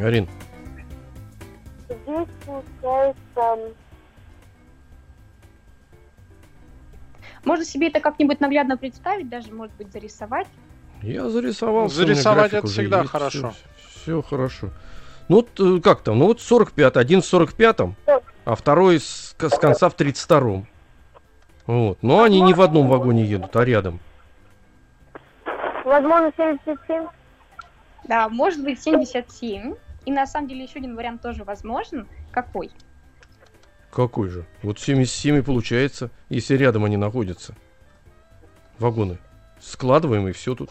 Арин. 0.00 0.28
Здесь 1.88 2.28
получается 2.44 3.74
Можно 7.44 7.64
себе 7.64 7.88
это 7.88 8.00
как-нибудь 8.00 8.40
наглядно 8.40 8.76
представить, 8.76 9.28
даже, 9.28 9.52
может 9.52 9.74
быть, 9.76 9.92
зарисовать. 9.92 10.46
Я 11.02 11.28
зарисовал. 11.28 11.88
Зарисовать 11.88 12.52
это 12.52 12.66
всегда 12.66 13.00
есть, 13.00 13.10
хорошо. 13.10 13.50
Все, 13.50 14.00
все 14.02 14.22
хорошо. 14.22 14.70
Ну 15.28 15.36
вот 15.36 15.60
э, 15.60 15.80
как 15.80 16.02
там? 16.02 16.18
Ну 16.18 16.26
вот 16.26 16.40
45, 16.40 16.96
один 16.96 17.22
в 17.22 17.24
45-м, 17.24 17.96
а 18.44 18.54
второй 18.54 19.00
с, 19.00 19.34
с 19.38 19.58
конца 19.58 19.88
в 19.88 19.96
32-м. 19.96 20.66
Вот. 21.66 21.98
Но 22.02 22.22
они 22.22 22.40
не 22.40 22.54
в 22.54 22.60
одном 22.60 22.88
вагоне 22.88 23.24
едут, 23.24 23.54
а 23.56 23.64
рядом. 23.64 24.00
Возможно, 25.84 26.32
77? 26.36 27.06
Да, 28.04 28.28
может 28.28 28.62
быть 28.62 28.82
77. 28.82 29.74
И 30.04 30.12
на 30.12 30.26
самом 30.26 30.48
деле 30.48 30.64
еще 30.64 30.78
один 30.78 30.96
вариант 30.96 31.22
тоже 31.22 31.44
возможен. 31.44 32.06
Какой? 32.30 32.70
Какой 33.94 34.28
же? 34.28 34.44
Вот 34.62 34.80
77 34.80 35.38
и 35.38 35.42
получается, 35.42 36.10
если 36.28 36.56
рядом 36.56 36.84
они 36.84 36.96
находятся. 36.96 37.54
Вагоны. 38.80 39.18
Складываем 39.60 40.26
и 40.26 40.32
все 40.32 40.56
тут. 40.56 40.70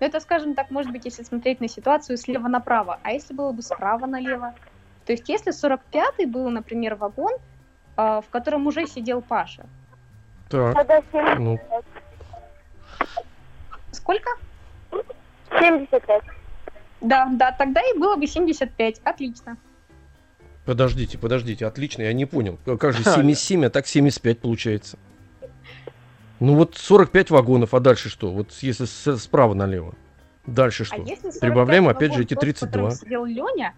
Ну, 0.00 0.06
это, 0.06 0.18
скажем 0.18 0.54
так, 0.54 0.70
может 0.70 0.90
быть, 0.90 1.04
если 1.04 1.22
смотреть 1.22 1.60
на 1.60 1.68
ситуацию 1.68 2.18
слева 2.18 2.48
направо. 2.48 2.98
А 3.04 3.12
если 3.12 3.34
было 3.34 3.52
бы 3.52 3.62
справа 3.62 4.06
налево? 4.06 4.52
То 5.06 5.12
есть, 5.12 5.28
если 5.28 5.52
45-й 5.52 6.26
был, 6.26 6.50
например, 6.50 6.96
вагон, 6.96 7.32
э, 7.96 8.20
в 8.20 8.28
котором 8.30 8.66
уже 8.66 8.86
сидел 8.86 9.22
Паша. 9.22 9.66
Так. 10.50 10.76
Ну. 11.38 11.60
Сколько? 13.92 14.30
75. 15.56 16.22
Да, 17.00 17.28
да, 17.32 17.52
тогда 17.52 17.80
и 17.80 17.96
было 17.96 18.16
бы 18.16 18.26
75. 18.26 19.00
Отлично. 19.04 19.56
Подождите, 20.68 21.16
подождите, 21.16 21.64
отлично, 21.64 22.02
я 22.02 22.12
не 22.12 22.26
понял. 22.26 22.58
Как 22.78 22.92
же 22.92 23.02
77, 23.02 23.64
а 23.64 23.70
так 23.70 23.86
75 23.86 24.38
получается? 24.38 24.98
Ну 26.40 26.56
вот 26.56 26.76
45 26.76 27.30
вагонов, 27.30 27.72
а 27.72 27.80
дальше 27.80 28.10
что? 28.10 28.30
Вот 28.30 28.52
если 28.60 28.84
справа 28.84 29.54
налево. 29.54 29.94
Дальше 30.44 30.84
что? 30.84 30.96
А 30.96 31.40
Прибавляем 31.40 31.88
опять 31.88 32.12
же 32.12 32.20
эти 32.20 32.34
32. 32.34 32.82
Тот, 32.82 32.98
сидел 32.98 33.24
Леня, 33.24 33.72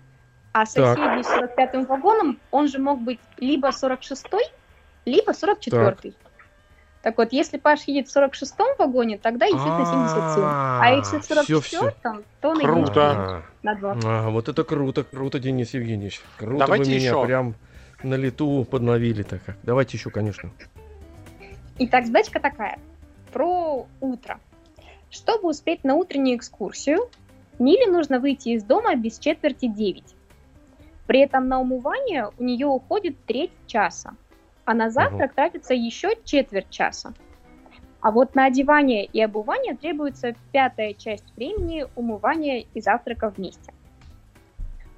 а 0.50 0.66
соседний 0.66 1.22
с 1.22 1.28
45-м 1.28 1.84
вагоном, 1.84 2.40
он 2.50 2.66
же 2.66 2.80
мог 2.80 3.00
быть 3.00 3.20
либо 3.38 3.68
46-й, 3.68 4.50
либо 5.04 5.30
44-й. 5.30 5.70
Так 5.70 6.29
вот, 7.16 7.32
если 7.32 7.56
Паш 7.56 7.84
едет 7.84 8.08
в 8.08 8.16
46-м 8.16 8.76
вагоне, 8.78 9.16
тогда 9.16 9.46
едет 9.46 9.58
на 9.58 9.84
77. 9.84 10.42
А 10.44 10.90
если 10.94 11.18
в 11.18 11.30
44-м, 11.30 12.24
то 12.40 12.48
он 12.50 12.58
едет 12.60 13.42
на 13.62 13.74
2. 13.74 13.96
А, 14.04 14.30
вот 14.30 14.48
это 14.48 14.64
круто, 14.64 15.04
круто, 15.04 15.38
Денис 15.38 15.72
Евгеньевич. 15.72 16.20
Круто 16.36 16.58
Давайте 16.58 16.90
вы 16.90 16.96
меня 16.96 17.08
еще. 17.08 17.24
прям 17.24 17.54
на 18.02 18.14
лету 18.14 18.66
подновили 18.70 19.22
так. 19.22 19.40
Давайте 19.62 19.96
еще, 19.96 20.10
конечно. 20.10 20.50
Итак, 21.78 22.06
задачка 22.06 22.38
такая. 22.38 22.78
Про 23.32 23.86
утро. 24.00 24.38
Чтобы 25.08 25.48
успеть 25.48 25.84
на 25.84 25.94
утреннюю 25.94 26.36
экскурсию, 26.36 27.08
Миле 27.58 27.86
нужно 27.86 28.20
выйти 28.20 28.50
из 28.50 28.62
дома 28.62 28.94
без 28.94 29.18
четверти 29.18 29.66
9. 29.68 30.04
При 31.06 31.20
этом 31.20 31.48
на 31.48 31.60
умывание 31.60 32.30
у 32.38 32.44
нее 32.44 32.66
уходит 32.66 33.16
треть 33.26 33.52
часа 33.66 34.14
а 34.64 34.74
на 34.74 34.90
завтрак 34.90 35.30
угу. 35.30 35.36
тратится 35.36 35.74
еще 35.74 36.10
четверть 36.24 36.70
часа. 36.70 37.12
А 38.00 38.10
вот 38.10 38.34
на 38.34 38.46
одевание 38.46 39.04
и 39.04 39.20
обувание 39.20 39.76
требуется 39.76 40.34
пятая 40.52 40.94
часть 40.94 41.34
времени 41.36 41.86
умывания 41.96 42.64
и 42.72 42.80
завтрака 42.80 43.28
вместе. 43.28 43.72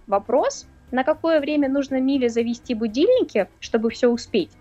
Вопрос, 0.06 0.66
на 0.92 1.04
какое 1.04 1.40
время 1.40 1.68
нужно 1.68 2.00
Миле 2.00 2.28
завести 2.28 2.74
будильники, 2.74 3.48
чтобы 3.60 3.90
все 3.90 4.08
успеть, 4.08 4.52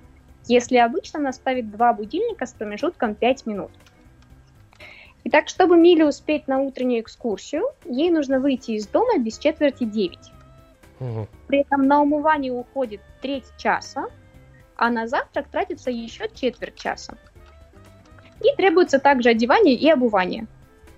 если 0.47 0.77
обычно 0.77 1.19
она 1.19 1.33
ставит 1.33 1.69
два 1.69 1.93
будильника 1.93 2.45
с 2.45 2.53
промежутком 2.53 3.15
5 3.15 3.45
минут. 3.45 3.71
Итак, 5.23 5.49
чтобы 5.49 5.77
Миле 5.77 6.05
успеть 6.05 6.47
на 6.47 6.59
утреннюю 6.59 7.01
экскурсию, 7.01 7.65
ей 7.85 8.09
нужно 8.09 8.39
выйти 8.39 8.71
из 8.71 8.87
дома 8.87 9.19
без 9.19 9.37
четверти 9.37 9.83
9. 9.83 10.17
Угу. 10.99 11.27
При 11.47 11.59
этом 11.59 11.85
на 11.85 12.01
умывание 12.01 12.51
уходит 12.51 13.01
треть 13.21 13.45
часа, 13.57 14.07
а 14.81 14.89
на 14.89 15.05
завтрак 15.07 15.47
тратится 15.47 15.91
еще 15.91 16.27
четверть 16.33 16.75
часа. 16.75 17.15
И 18.43 18.55
требуется 18.57 18.97
также 18.97 19.29
одевание 19.29 19.75
и 19.75 19.87
обувание, 19.87 20.47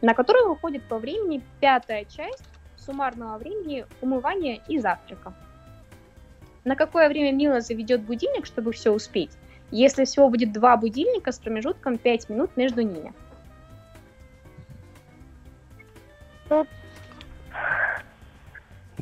на 0.02 0.14
которое 0.14 0.46
уходит 0.46 0.84
по 0.84 0.98
времени 0.98 1.44
пятая 1.60 2.06
часть 2.06 2.46
суммарного 2.78 3.38
времени 3.38 3.86
умывания 4.00 4.62
и 4.70 4.80
завтрака. 4.80 5.34
На 6.64 6.78
какое 6.78 7.10
время 7.10 7.36
Мила 7.36 7.60
заведет 7.60 8.04
будильник, 8.04 8.46
чтобы 8.46 8.72
все 8.72 8.90
успеть, 8.90 9.32
если 9.70 10.06
всего 10.06 10.30
будет 10.30 10.54
два 10.54 10.78
будильника 10.78 11.34
с 11.34 11.40
промежутком 11.40 11.98
5 11.98 12.30
минут 12.30 12.56
между 12.56 12.84
ними? 12.84 13.14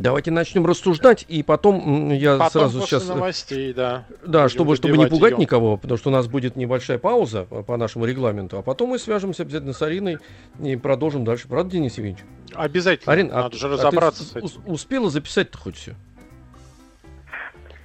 Давайте 0.02 0.32
начнем 0.32 0.66
рассуждать, 0.66 1.26
и 1.28 1.44
потом 1.44 2.12
я 2.12 2.38
потом 2.38 2.50
сразу 2.50 2.80
после 2.80 3.00
сейчас... 3.00 3.08
новостей, 3.08 3.72
да. 3.72 4.06
Да, 4.26 4.50
чтобы, 4.50 4.76
чтобы 4.76 4.98
не 4.98 5.06
пугать 5.06 5.34
ее. 5.34 5.38
никого, 5.38 5.78
потому 5.78 5.98
что 6.00 6.10
у 6.10 6.12
нас 6.12 6.28
будет 6.28 6.56
небольшая 6.56 6.98
пауза 6.98 7.44
по 7.44 7.78
нашему 7.78 8.06
регламенту, 8.06 8.58
а 8.58 8.64
потом 8.64 8.90
мы 8.90 9.00
свяжемся 9.00 9.44
обязательно 9.44 9.74
с 9.74 9.82
Ариной 9.84 10.18
и 10.60 10.76
продолжим 10.76 11.24
дальше. 11.24 11.48
Правда, 11.48 11.72
Денис 11.72 11.98
Евгеньевич? 11.98 12.26
Обязательно. 12.56 13.14
Арин, 13.14 13.30
а 13.32 13.44
Надо 13.44 13.56
а, 13.56 13.60
же 13.60 13.68
разобраться 13.68 14.24
а 14.24 14.42
ты 14.42 14.48
с 14.48 14.52
этим. 14.52 14.62
успела 14.66 15.12
записать-то 15.12 15.58
хоть 15.60 15.76
все? 15.76 15.96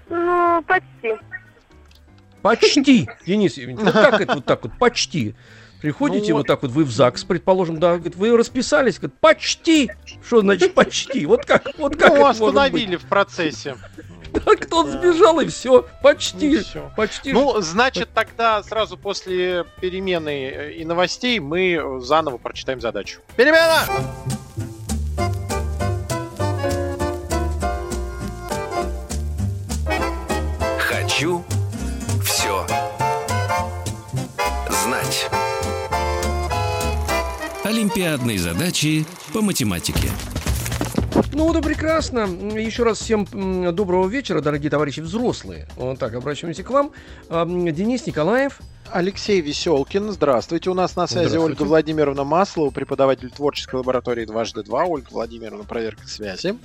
Ну, 0.09 0.65
почти. 0.67 1.21
Почти, 2.41 3.09
Денис 3.27 3.59
Евгеньевич, 3.59 3.85
вот 3.85 3.93
как 3.93 4.21
это 4.23 4.35
вот 4.37 4.45
так 4.47 4.63
вот, 4.63 4.73
почти. 4.79 5.35
Приходите 5.81 6.33
ну, 6.33 6.39
вот 6.39 6.47
так 6.47 6.63
вот, 6.63 6.71
вы 6.71 6.85
в 6.85 6.91
ЗАГС, 6.91 7.25
предположим, 7.25 7.79
да, 7.79 7.97
говорит, 7.97 8.17
вы 8.17 8.37
расписались, 8.37 8.99
говорит, 8.99 9.19
почти. 9.21 9.91
Что 10.27 10.41
значит 10.41 10.75
почти? 10.75 11.27
Вот 11.27 11.45
как, 11.45 11.67
вот 11.79 11.97
как 11.97 12.15
Ну, 12.15 12.27
остановили 12.27 12.97
в 12.97 13.05
процессе. 13.05 13.77
Да, 14.33 14.55
кто 14.55 14.87
сбежал, 14.87 15.41
и 15.41 15.47
все, 15.47 15.87
почти, 16.03 16.59
все. 16.59 16.91
почти. 16.95 17.33
Ну, 17.33 17.61
значит, 17.63 18.11
тогда 18.13 18.63
сразу 18.63 18.99
после 18.99 19.65
перемены 19.81 20.51
э, 20.51 20.73
и 20.73 20.85
новостей 20.85 21.39
мы 21.39 22.01
заново 22.01 22.37
прочитаем 22.37 22.81
задачу. 22.81 23.21
Перемена! 23.37 23.87
Хочу 30.79 31.45
все 32.23 32.67
Олимпиадные 37.87 38.37
задачи 38.37 39.07
по 39.33 39.43
математике. 39.43 40.09
Ну 41.33 41.45
вот 41.47 41.57
и 41.57 41.63
прекрасно. 41.63 42.27
Еще 42.59 42.83
раз 42.83 42.99
всем 42.99 43.25
доброго 43.73 44.09
вечера, 44.09 44.41
дорогие 44.41 44.71
товарищи 44.71 44.99
взрослые. 44.99 45.69
Вот 45.77 45.97
так, 46.01 46.13
обращаемся 46.15 46.65
к 46.65 46.71
вам. 46.71 46.91
Денис 47.31 48.05
Николаев. 48.05 48.59
Алексей 48.91 49.41
Веселкин, 49.41 50.11
здравствуйте. 50.11 50.69
У 50.69 50.75
нас 50.75 50.97
на 50.97 51.07
связи 51.07 51.37
Ольга 51.37 51.63
Владимировна 51.63 52.25
Маслова, 52.25 52.71
преподаватель 52.71 53.31
творческой 53.31 53.77
лаборатории 53.77 54.25
«Дважды 54.25 54.65
два». 54.65 54.85
Ольга 54.85 55.07
Владимировна, 55.13 55.63
проверка 55.63 56.09
связи. 56.09 56.59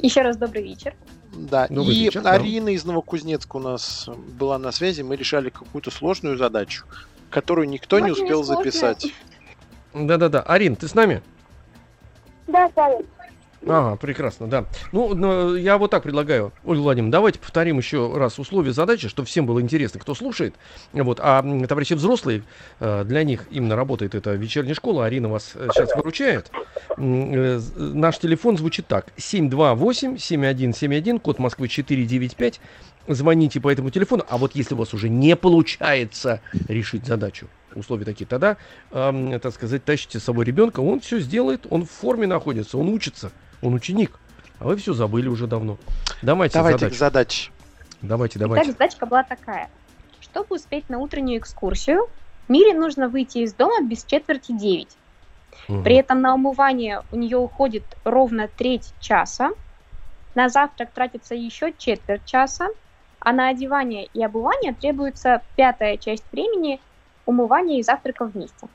Еще 0.00 0.22
раз 0.22 0.36
добрый 0.36 0.64
вечер. 0.64 0.96
Да, 1.32 1.68
добрый 1.70 1.94
и 1.94 2.00
вечер, 2.00 2.22
Арина 2.26 2.66
да. 2.66 2.72
из 2.72 2.84
Новокузнецка 2.84 3.58
у 3.58 3.60
нас 3.60 4.08
была 4.36 4.58
на 4.58 4.72
связи. 4.72 5.02
Мы 5.02 5.14
решали 5.14 5.50
какую-то 5.50 5.92
сложную 5.92 6.36
задачу, 6.36 6.84
которую 7.30 7.68
никто 7.68 7.94
Очень 7.94 8.06
не 8.06 8.10
успел 8.10 8.42
записать. 8.42 9.06
Да-да-да. 9.94 10.42
Арин, 10.42 10.76
ты 10.76 10.88
с 10.88 10.94
нами? 10.94 11.22
Да, 12.46 12.68
с 12.68 12.76
вами. 12.76 13.04
Ага, 13.66 13.96
прекрасно, 13.96 14.46
да. 14.48 14.64
Ну, 14.90 15.54
я 15.54 15.78
вот 15.78 15.92
так 15.92 16.02
предлагаю, 16.02 16.52
Ольга 16.64 16.80
Владимировна, 16.80 17.12
давайте 17.12 17.38
повторим 17.38 17.78
еще 17.78 18.12
раз 18.16 18.36
условия 18.38 18.72
задачи, 18.72 19.08
чтобы 19.08 19.28
всем 19.28 19.46
было 19.46 19.60
интересно, 19.60 20.00
кто 20.00 20.14
слушает. 20.14 20.54
Вот, 20.92 21.20
а 21.22 21.42
товарищи 21.68 21.92
взрослые, 21.94 22.42
э, 22.80 23.04
для 23.04 23.22
них 23.22 23.46
именно 23.50 23.76
работает 23.76 24.16
эта 24.16 24.34
вечерняя 24.34 24.74
школа, 24.74 25.06
Арина 25.06 25.28
вас 25.28 25.52
сейчас 25.52 25.92
э, 25.92 25.96
выручает. 25.96 26.50
Э, 26.96 27.60
наш 27.76 28.18
телефон 28.18 28.58
звучит 28.58 28.88
так, 28.88 29.12
728-7171, 29.16 31.20
код 31.20 31.38
Москвы 31.38 31.68
495. 31.68 32.60
Звоните 33.08 33.60
по 33.60 33.70
этому 33.70 33.90
телефону, 33.90 34.24
а 34.28 34.38
вот 34.38 34.56
если 34.56 34.74
у 34.74 34.78
вас 34.78 34.92
уже 34.94 35.08
не 35.08 35.36
получается 35.36 36.40
решить 36.68 37.06
задачу, 37.06 37.46
условия 37.74 38.04
такие, 38.04 38.26
тогда, 38.26 38.56
э, 38.90 39.38
так 39.42 39.54
сказать, 39.54 39.84
тащите 39.84 40.18
с 40.18 40.24
собой 40.24 40.44
ребенка, 40.44 40.80
он 40.80 41.00
все 41.00 41.20
сделает, 41.20 41.66
он 41.70 41.84
в 41.84 41.90
форме 41.90 42.26
находится, 42.26 42.78
он 42.78 42.88
учится, 42.88 43.32
он 43.60 43.74
ученик. 43.74 44.18
А 44.58 44.64
вы 44.64 44.76
все 44.76 44.92
забыли 44.92 45.28
уже 45.28 45.46
давно. 45.46 45.78
Давайте, 46.22 46.54
давайте 46.54 46.78
задачу. 46.78 46.94
к 46.94 46.98
задаче. 46.98 47.50
Давайте, 48.00 48.38
давайте. 48.38 48.66
Итак, 48.66 48.78
задачка 48.78 49.06
была 49.06 49.22
такая. 49.24 49.70
Чтобы 50.20 50.56
успеть 50.56 50.88
на 50.88 50.98
утреннюю 50.98 51.38
экскурсию, 51.40 52.08
Мире 52.48 52.74
нужно 52.74 53.08
выйти 53.08 53.38
из 53.38 53.54
дома 53.54 53.80
без 53.82 54.04
четверти 54.04 54.52
девять. 54.52 54.96
Угу. 55.68 55.82
При 55.82 55.96
этом 55.96 56.20
на 56.20 56.34
умывание 56.34 57.02
у 57.12 57.16
нее 57.16 57.38
уходит 57.38 57.84
ровно 58.04 58.48
треть 58.48 58.92
часа. 59.00 59.52
На 60.34 60.48
завтрак 60.48 60.90
тратится 60.92 61.34
еще 61.34 61.72
четверть 61.76 62.24
часа. 62.24 62.68
А 63.20 63.32
на 63.32 63.48
одевание 63.48 64.08
и 64.12 64.24
обувание 64.24 64.74
требуется 64.74 65.42
пятая 65.54 65.96
часть 65.96 66.24
времени 66.32 66.80
умывания 67.26 67.78
и 67.78 67.82
завтрака 67.82 68.24
вместе. 68.24 68.68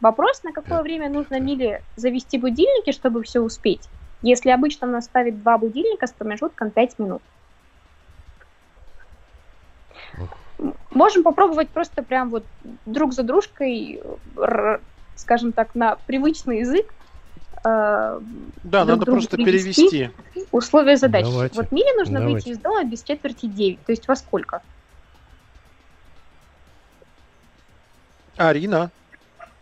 Вопрос, 0.00 0.42
на 0.44 0.52
какое 0.52 0.82
время 0.82 1.08
нужно 1.08 1.40
Миле 1.40 1.82
завести 1.96 2.38
будильники, 2.38 2.92
чтобы 2.92 3.22
все 3.24 3.40
успеть, 3.40 3.88
если 4.22 4.50
обычно 4.50 4.86
она 4.86 5.00
ставит 5.00 5.42
два 5.42 5.58
будильника 5.58 6.06
с 6.06 6.12
промежутком 6.12 6.70
5 6.70 6.98
минут. 6.98 7.22
Можем 10.90 11.22
попробовать 11.22 11.68
просто 11.68 12.02
прям 12.02 12.30
вот 12.30 12.44
друг 12.86 13.12
за 13.12 13.22
дружкой, 13.22 14.02
скажем 15.16 15.52
так, 15.52 15.74
на 15.74 15.96
привычный 16.06 16.60
язык. 16.60 16.92
Э, 17.64 18.20
да, 18.64 18.84
надо 18.84 19.04
просто 19.04 19.36
перевести. 19.36 20.10
Условия 20.50 20.96
задачи. 20.96 21.30
Давайте. 21.30 21.56
Вот 21.56 21.72
Миле 21.72 21.92
нужно 21.96 22.20
Давайте. 22.20 22.34
выйти 22.34 22.48
из 22.50 22.58
дома 22.58 22.84
без 22.84 23.02
четверти 23.02 23.46
9. 23.46 23.84
То 23.84 23.92
есть 23.92 24.06
во 24.08 24.16
сколько? 24.16 24.62
Арина. 28.38 28.90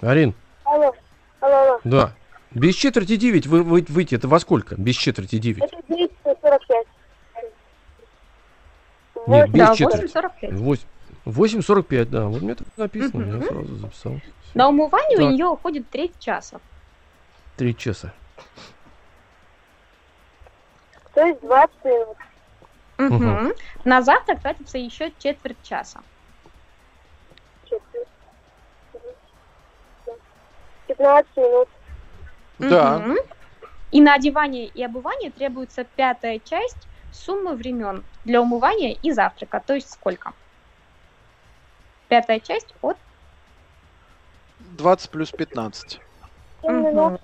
Арин. 0.00 0.34
Алло. 0.64 0.94
Алло, 1.40 1.56
алло. 1.56 1.80
Да. 1.84 2.12
Без 2.52 2.74
четверти 2.74 3.16
9 3.16 3.46
вы, 3.46 3.62
вы 3.62 3.84
выйти, 3.88 4.14
это 4.14 4.28
во 4.28 4.38
сколько? 4.40 4.76
Без 4.76 4.94
четверти 4.96 5.38
9? 5.38 5.62
Это 5.62 5.76
9.45. 5.88 6.86
Нет, 9.26 9.50
без 9.50 9.58
да, 9.58 9.74
четверти. 9.74 10.14
8.45. 10.14 10.80
8.45, 11.26 12.04
да. 12.06 12.26
Вот 12.26 12.42
мне 12.42 12.54
так 12.54 12.66
написано, 12.76 13.22
mm-hmm. 13.22 13.40
я 13.40 13.46
сразу 13.46 13.74
записал. 13.76 14.20
На 14.54 14.68
умывание 14.68 15.16
так. 15.16 15.26
у 15.26 15.30
нее 15.30 15.46
уходит 15.46 15.90
треть 15.90 16.18
часа. 16.18 16.60
Треть 17.56 17.78
часа. 17.78 18.12
То 21.14 21.26
есть 21.26 21.40
20 21.40 21.84
минут. 21.84 22.16
Угу. 22.98 23.14
Угу. 23.14 23.54
На 23.84 24.02
завтрак 24.02 24.40
тратится 24.40 24.78
еще 24.78 25.12
четверть 25.18 25.62
часа. 25.62 26.00
15 30.98 31.36
минут. 31.36 31.68
Да. 32.58 32.96
Угу. 32.96 33.16
И 33.92 34.00
на 34.00 34.14
одевание 34.14 34.66
и 34.66 34.82
обувание 34.82 35.30
требуется 35.30 35.84
пятая 35.84 36.38
часть 36.38 36.88
суммы 37.12 37.54
времен 37.54 38.04
для 38.24 38.40
умывания 38.40 38.96
и 39.02 39.12
завтрака. 39.12 39.62
То 39.64 39.74
есть 39.74 39.90
сколько? 39.92 40.32
Пятая 42.08 42.40
часть 42.40 42.74
от 42.82 42.96
20 44.76 45.10
плюс 45.10 45.30
15. 45.30 46.00
7 46.62 46.72
минут. 46.72 47.20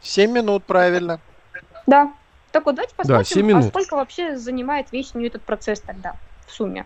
7 0.00 0.30
минут, 0.30 0.64
правильно. 0.64 1.20
Да. 1.86 2.12
Так 2.50 2.66
вот, 2.66 2.74
давайте 2.74 2.94
посмотрим, 2.94 3.18
да, 3.18 3.24
7 3.24 3.46
минут. 3.46 3.64
а 3.64 3.68
сколько 3.68 3.96
вообще 3.96 4.36
занимает 4.36 4.92
весь 4.92 5.14
нее 5.14 5.28
этот 5.28 5.42
процесс 5.42 5.80
тогда 5.80 6.16
в 6.46 6.52
сумме. 6.52 6.84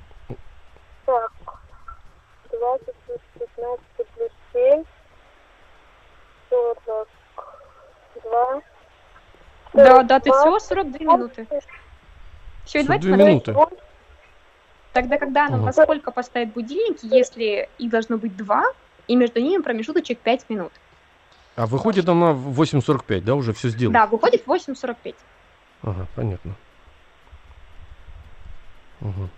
Так. 1.04 1.32
20 2.50 2.94
плюс 3.06 3.20
15 3.34 3.80
плюс 4.14 4.30
7 4.52 4.84
42. 6.84 8.62
Да, 9.72 10.02
да, 10.02 10.20
ты 10.20 10.30
всего 10.30 10.58
42 10.58 10.98
минуты. 11.00 11.46
Все, 12.64 12.82
давайте 12.82 13.08
минуты. 13.08 13.54
Тогда, 14.92 15.18
когда 15.18 15.46
она 15.46 15.56
ага. 15.56 15.64
во 15.64 15.72
сколько 15.72 16.10
поставит 16.10 16.54
будильники, 16.54 17.04
если 17.04 17.68
их 17.76 17.90
должно 17.90 18.16
быть 18.16 18.34
два, 18.34 18.64
и 19.06 19.14
между 19.14 19.40
ними 19.40 19.60
промежуточек 19.60 20.18
5 20.20 20.48
минут. 20.48 20.72
А 21.54 21.66
выходит 21.66 22.08
она 22.08 22.32
в 22.32 22.60
8.45, 22.60 23.20
да, 23.20 23.34
уже 23.34 23.52
все 23.52 23.68
сделано? 23.68 23.98
Да, 23.98 24.06
выходит 24.06 24.46
в 24.46 24.50
8.45. 24.50 25.14
Ага, 25.82 26.06
понятно. 26.14 26.54
Угу. 29.02 29.28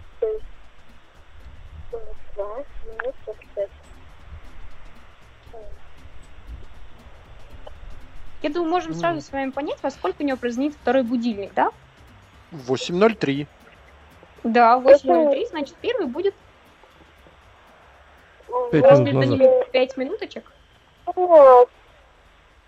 Я 8.43 8.51
думаю, 8.51 8.71
можем 8.71 8.95
сразу 8.95 9.21
с 9.21 9.33
вами 9.33 9.51
понять, 9.51 9.83
во 9.83 9.91
сколько 9.91 10.23
у 10.23 10.25
него 10.25 10.37
прозвенит 10.39 10.75
второй 10.75 11.03
будильник, 11.03 11.53
да? 11.55 11.71
8.03. 12.53 13.47
Да, 14.45 14.79
8.03, 14.79 15.49
значит, 15.49 15.75
первый 15.81 16.07
будет... 16.07 16.35
5 18.71 19.01
минут 19.01 19.27
назад. 19.27 19.71
5 19.73 19.97
минуточек? 19.97 20.53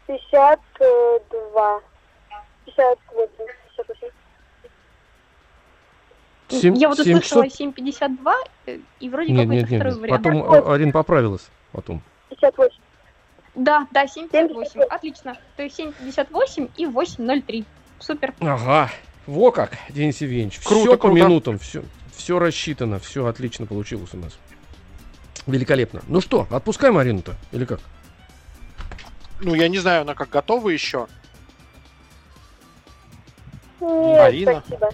52. 0.07 1.81
58. 2.67 3.01
7, 6.49 6.75
Я 6.77 6.89
вот 6.89 6.99
услышала 6.99 7.45
7,52, 7.45 8.35
э, 8.67 8.79
и 8.99 9.09
вроде 9.09 9.33
нет, 9.33 9.49
нет, 9.49 9.71
нет, 9.71 9.95
вариант. 9.97 10.25
Потом 10.25 10.69
Арина 10.69 10.93
поправилась. 10.93 11.49
Потом. 11.73 12.03
58. 12.31 12.77
Да, 13.61 13.87
да, 13.91 14.07
7,58. 14.07 14.83
Отлично. 14.85 15.37
То 15.57 15.63
есть 15.63 15.79
7,58 15.79 16.71
и 16.79 16.87
8,03. 16.87 17.65
Супер. 17.99 18.33
Ага. 18.41 18.91
Во 19.27 19.53
как, 19.53 19.77
Денис 19.91 20.19
Евгеньевич. 20.23 20.61
Круто, 20.61 20.81
все 20.81 20.91
по 20.93 21.09
круто. 21.09 21.15
минутам, 21.15 21.59
все, 21.59 21.83
все 22.17 22.39
рассчитано, 22.39 22.99
все 22.99 23.27
отлично 23.27 23.67
получилось 23.67 24.15
у 24.15 24.17
нас. 24.17 24.39
Великолепно. 25.47 26.01
Ну 26.09 26.23
что, 26.23 26.47
отпускаем 26.51 26.97
Арину-то? 26.97 27.35
Или 27.53 27.67
как? 27.67 27.81
Ну, 29.41 29.55
я 29.55 29.69
не 29.69 29.79
знаю, 29.79 30.03
она 30.03 30.15
как 30.15 30.31
готова 30.31 30.71
еще. 30.71 31.07
Нет, 33.81 34.19
Марина. 34.19 34.63
Спасибо. 34.67 34.91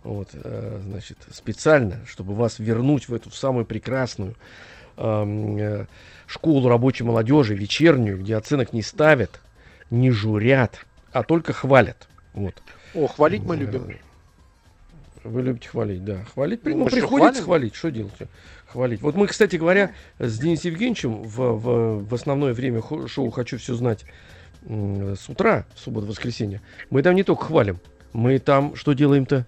Вот, 0.02 0.30
э, 0.32 0.80
значит, 0.82 1.18
специально, 1.30 2.00
чтобы 2.06 2.34
вас 2.34 2.58
вернуть 2.58 3.08
в 3.08 3.14
эту 3.14 3.28
в 3.28 3.36
самую 3.36 3.66
прекрасную 3.66 4.34
э, 4.96 5.84
школу 6.26 6.68
рабочей 6.68 7.04
молодежи, 7.04 7.54
вечернюю, 7.54 8.18
где 8.18 8.36
оценок 8.36 8.72
не 8.72 8.82
ставят, 8.82 9.40
не 9.90 10.10
журят, 10.10 10.86
а 11.12 11.22
только 11.22 11.52
хвалят. 11.52 12.08
Вот. 12.32 12.54
О, 12.94 13.06
хвалить 13.08 13.42
мы 13.42 13.56
любим. 13.56 13.98
Вы 15.22 15.42
любите 15.42 15.68
хвалить, 15.68 16.04
да. 16.04 16.24
Хвалить, 16.32 16.64
ну, 16.64 16.86
приходится 16.86 17.42
хвалить, 17.42 17.74
что 17.74 17.90
делать? 17.90 18.12
Хвалить. 18.72 19.02
Вот 19.02 19.16
мы, 19.16 19.26
кстати 19.26 19.56
говоря, 19.56 19.92
с 20.18 20.38
Денисом 20.38 20.70
Евгеньевичем 20.72 21.22
в, 21.22 21.36
в, 21.36 22.04
в 22.04 22.14
основное 22.14 22.52
время 22.52 22.82
шоу 23.08 23.30
«Хочу 23.30 23.58
все 23.58 23.74
знать» 23.74 24.04
с 24.62 25.28
утра, 25.28 25.64
в 25.74 25.80
субботу-воскресенье, 25.80 26.60
мы 26.90 27.02
там 27.02 27.14
не 27.14 27.22
только 27.22 27.46
хвалим, 27.46 27.80
мы 28.12 28.38
там 28.38 28.76
что 28.76 28.92
делаем-то? 28.92 29.46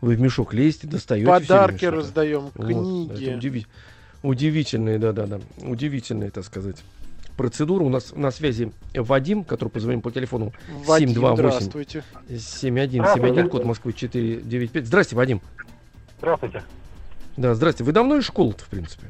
Вы 0.00 0.16
в 0.16 0.20
мешок 0.20 0.52
лезете, 0.54 0.86
достаете. 0.86 1.26
Подарки 1.26 1.84
раздаем, 1.84 2.50
вот, 2.54 2.66
книги. 2.66 3.24
Это 3.26 3.36
удиви... 3.36 3.66
Удивительные, 4.22 4.98
да-да-да, 4.98 5.40
удивительные, 5.58 6.30
так 6.30 6.44
сказать 6.44 6.76
процедуры. 7.36 7.84
У 7.84 7.88
нас 7.88 8.12
на 8.14 8.30
связи 8.30 8.72
Вадим, 8.94 9.44
который 9.44 9.68
позвоним 9.68 10.00
по 10.00 10.10
телефону 10.10 10.52
Вадим, 10.86 11.10
728 11.10 12.38
7171, 12.38 13.48
код 13.48 13.64
Москвы 13.64 13.92
495. 13.92 14.86
Здрасте, 14.86 15.16
Вадим. 15.16 15.40
Здравствуйте. 16.18 16.62
Да, 17.36 17.54
здрасте. 17.54 17.84
Вы 17.84 17.92
давно 17.92 18.16
из 18.16 18.24
школы-то, 18.24 18.64
в 18.64 18.68
принципе? 18.68 19.08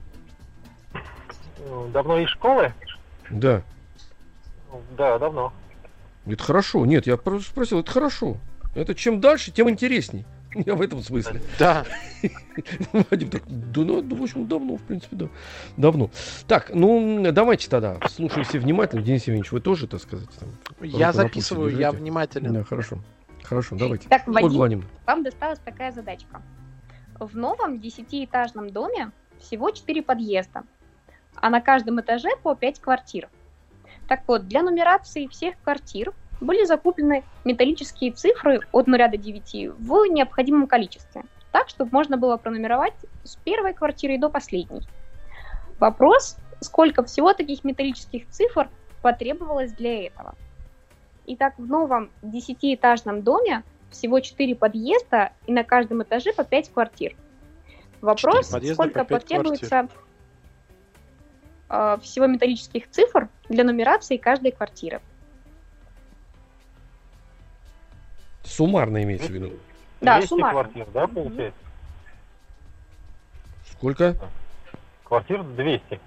Давно 1.93 2.19
из 2.19 2.29
школы? 2.31 2.73
Да. 3.31 3.63
Да, 4.97 5.19
давно. 5.19 5.53
Это 6.27 6.43
хорошо. 6.43 6.85
Нет, 6.87 7.07
я 7.07 7.17
просто 7.17 7.51
спросил, 7.51 7.81
это 7.81 7.91
хорошо. 7.91 8.37
Это 8.75 8.95
чем 8.95 9.21
дальше, 9.21 9.53
тем 9.53 9.69
интересней. 9.69 10.25
Я 10.55 10.75
в 10.75 10.83
этом 10.83 11.03
смысле. 11.03 11.41
Да. 11.59 11.85
Вадим 13.11 13.31
так, 13.31 13.43
да, 13.47 13.81
ну, 13.81 14.17
в 14.17 14.23
общем, 14.23 14.47
давно, 14.47 14.77
в 14.77 14.83
принципе, 14.83 15.17
да. 15.17 15.29
Давно. 15.77 16.11
Так, 16.47 16.71
ну, 16.73 17.23
давайте 17.33 17.69
тогда, 17.69 17.99
слушаем 18.09 18.45
все 18.45 18.59
внимательно. 18.59 19.03
Денис 19.03 19.23
Евгеньевич, 19.23 19.53
вы 19.53 19.61
тоже, 19.61 19.87
так 19.87 20.01
сказать, 20.01 20.29
там, 20.39 20.49
Я 20.81 21.13
записываю, 21.13 21.77
я 21.77 21.93
внимательно. 21.93 22.53
Да, 22.53 22.65
хорошо. 22.65 22.99
Хорошо, 23.43 23.77
давайте. 23.77 24.09
Так, 24.09 24.27
Вадим, 24.27 24.85
вам 25.07 25.23
досталась 25.23 25.59
такая 25.59 25.93
задачка. 25.93 26.41
В 27.21 27.37
новом 27.37 27.79
десятиэтажном 27.79 28.71
доме 28.71 29.13
всего 29.39 29.71
4 29.71 30.03
подъезда, 30.03 30.65
а 31.37 31.51
на 31.51 31.61
каждом 31.61 32.01
этаже 32.01 32.31
по 32.43 32.55
5 32.55 32.81
квартир. 32.81 33.29
Так 34.09 34.23
вот, 34.27 34.49
для 34.49 34.63
нумерации 34.63 35.27
всех 35.29 35.55
квартир 35.63 36.13
были 36.41 36.65
закуплены 36.65 37.25
металлические 37.45 38.13
цифры 38.13 38.61
от 38.73 38.87
0 38.87 38.99
до 38.99 39.17
9 39.17 39.71
в 39.79 40.07
необходимом 40.07 40.67
количестве, 40.67 41.25
так, 41.53 41.69
чтобы 41.69 41.91
можно 41.93 42.17
было 42.17 42.37
пронумеровать 42.37 42.95
с 43.23 43.37
первой 43.37 43.75
квартиры 43.75 44.19
до 44.19 44.29
последней. 44.29 44.83
Вопрос, 45.79 46.37
сколько 46.61 47.05
всего 47.05 47.33
таких 47.33 47.65
металлических 47.65 48.29
цифр 48.29 48.69
потребовалось 49.03 49.73
для 49.73 50.07
этого. 50.07 50.35
Итак, 51.27 51.55
в 51.59 51.67
новом 51.67 52.11
десятиэтажном 52.23 53.23
доме 53.23 53.63
всего 53.95 54.21
4 54.21 54.55
подъезда 54.55 55.33
и 55.47 55.53
на 55.53 55.65
каждом 55.65 56.03
этаже 56.03 56.33
по 56.33 56.45
5 56.45 56.73
квартир. 56.73 57.17
Вопрос, 58.01 58.49
сколько 58.49 59.05
потребуется 59.05 59.89
э, 61.71 61.97
всего 62.03 62.27
металлических 62.27 62.91
цифр 62.91 63.29
для 63.49 63.65
нумерации 63.65 64.19
каждой 64.19 64.53
квартиры. 64.53 65.01
Суммарно 68.43 69.03
имеется 69.03 69.29
в 69.29 69.31
виду? 69.31 69.53
Да, 70.03 70.21
суммарно. 70.21 70.61
квартир, 70.61 70.87
да, 70.93 71.07
получается? 71.07 71.61
Сколько? 73.71 74.17
Квартир 75.05 75.43
200. 75.43 76.01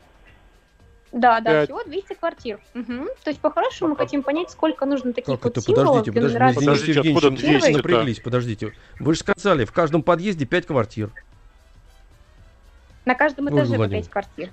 Да, 1.12 1.39
да, 1.39 1.52
5. 1.52 1.65
всего 1.65 1.84
200 1.84 2.13
квартир. 2.15 2.60
Угу. 2.76 3.08
То 3.24 3.30
есть, 3.30 3.39
по-хорошему, 3.39 3.91
мы 3.91 3.96
хотим 3.96 4.24
понять, 4.24 4.52
сколько 4.52 4.86
нужно 4.86 5.13
таких 5.13 5.36
как 5.36 5.43
вот 5.43 5.58
это? 5.58 5.62
символов 5.62 6.06
подождите, 6.06 6.12
для 6.12 6.54
подождите, 6.54 6.60
подождите, 6.60 7.00
откуда 7.00 7.30
200 7.32 7.72
напряглись, 7.72 8.20
подождите. 8.20 8.74
Вы 9.00 9.13
же 9.13 9.20
сказали, 9.22 9.65
в 9.65 9.72
каждом 9.72 10.04
подъезде 10.04 10.46
5 10.46 10.67
квартир. 10.67 11.12
На 13.06 13.15
каждом 13.15 13.50
этаже 13.50 13.78
по 13.78 13.88
5 13.88 14.10
квартир. 14.10 14.50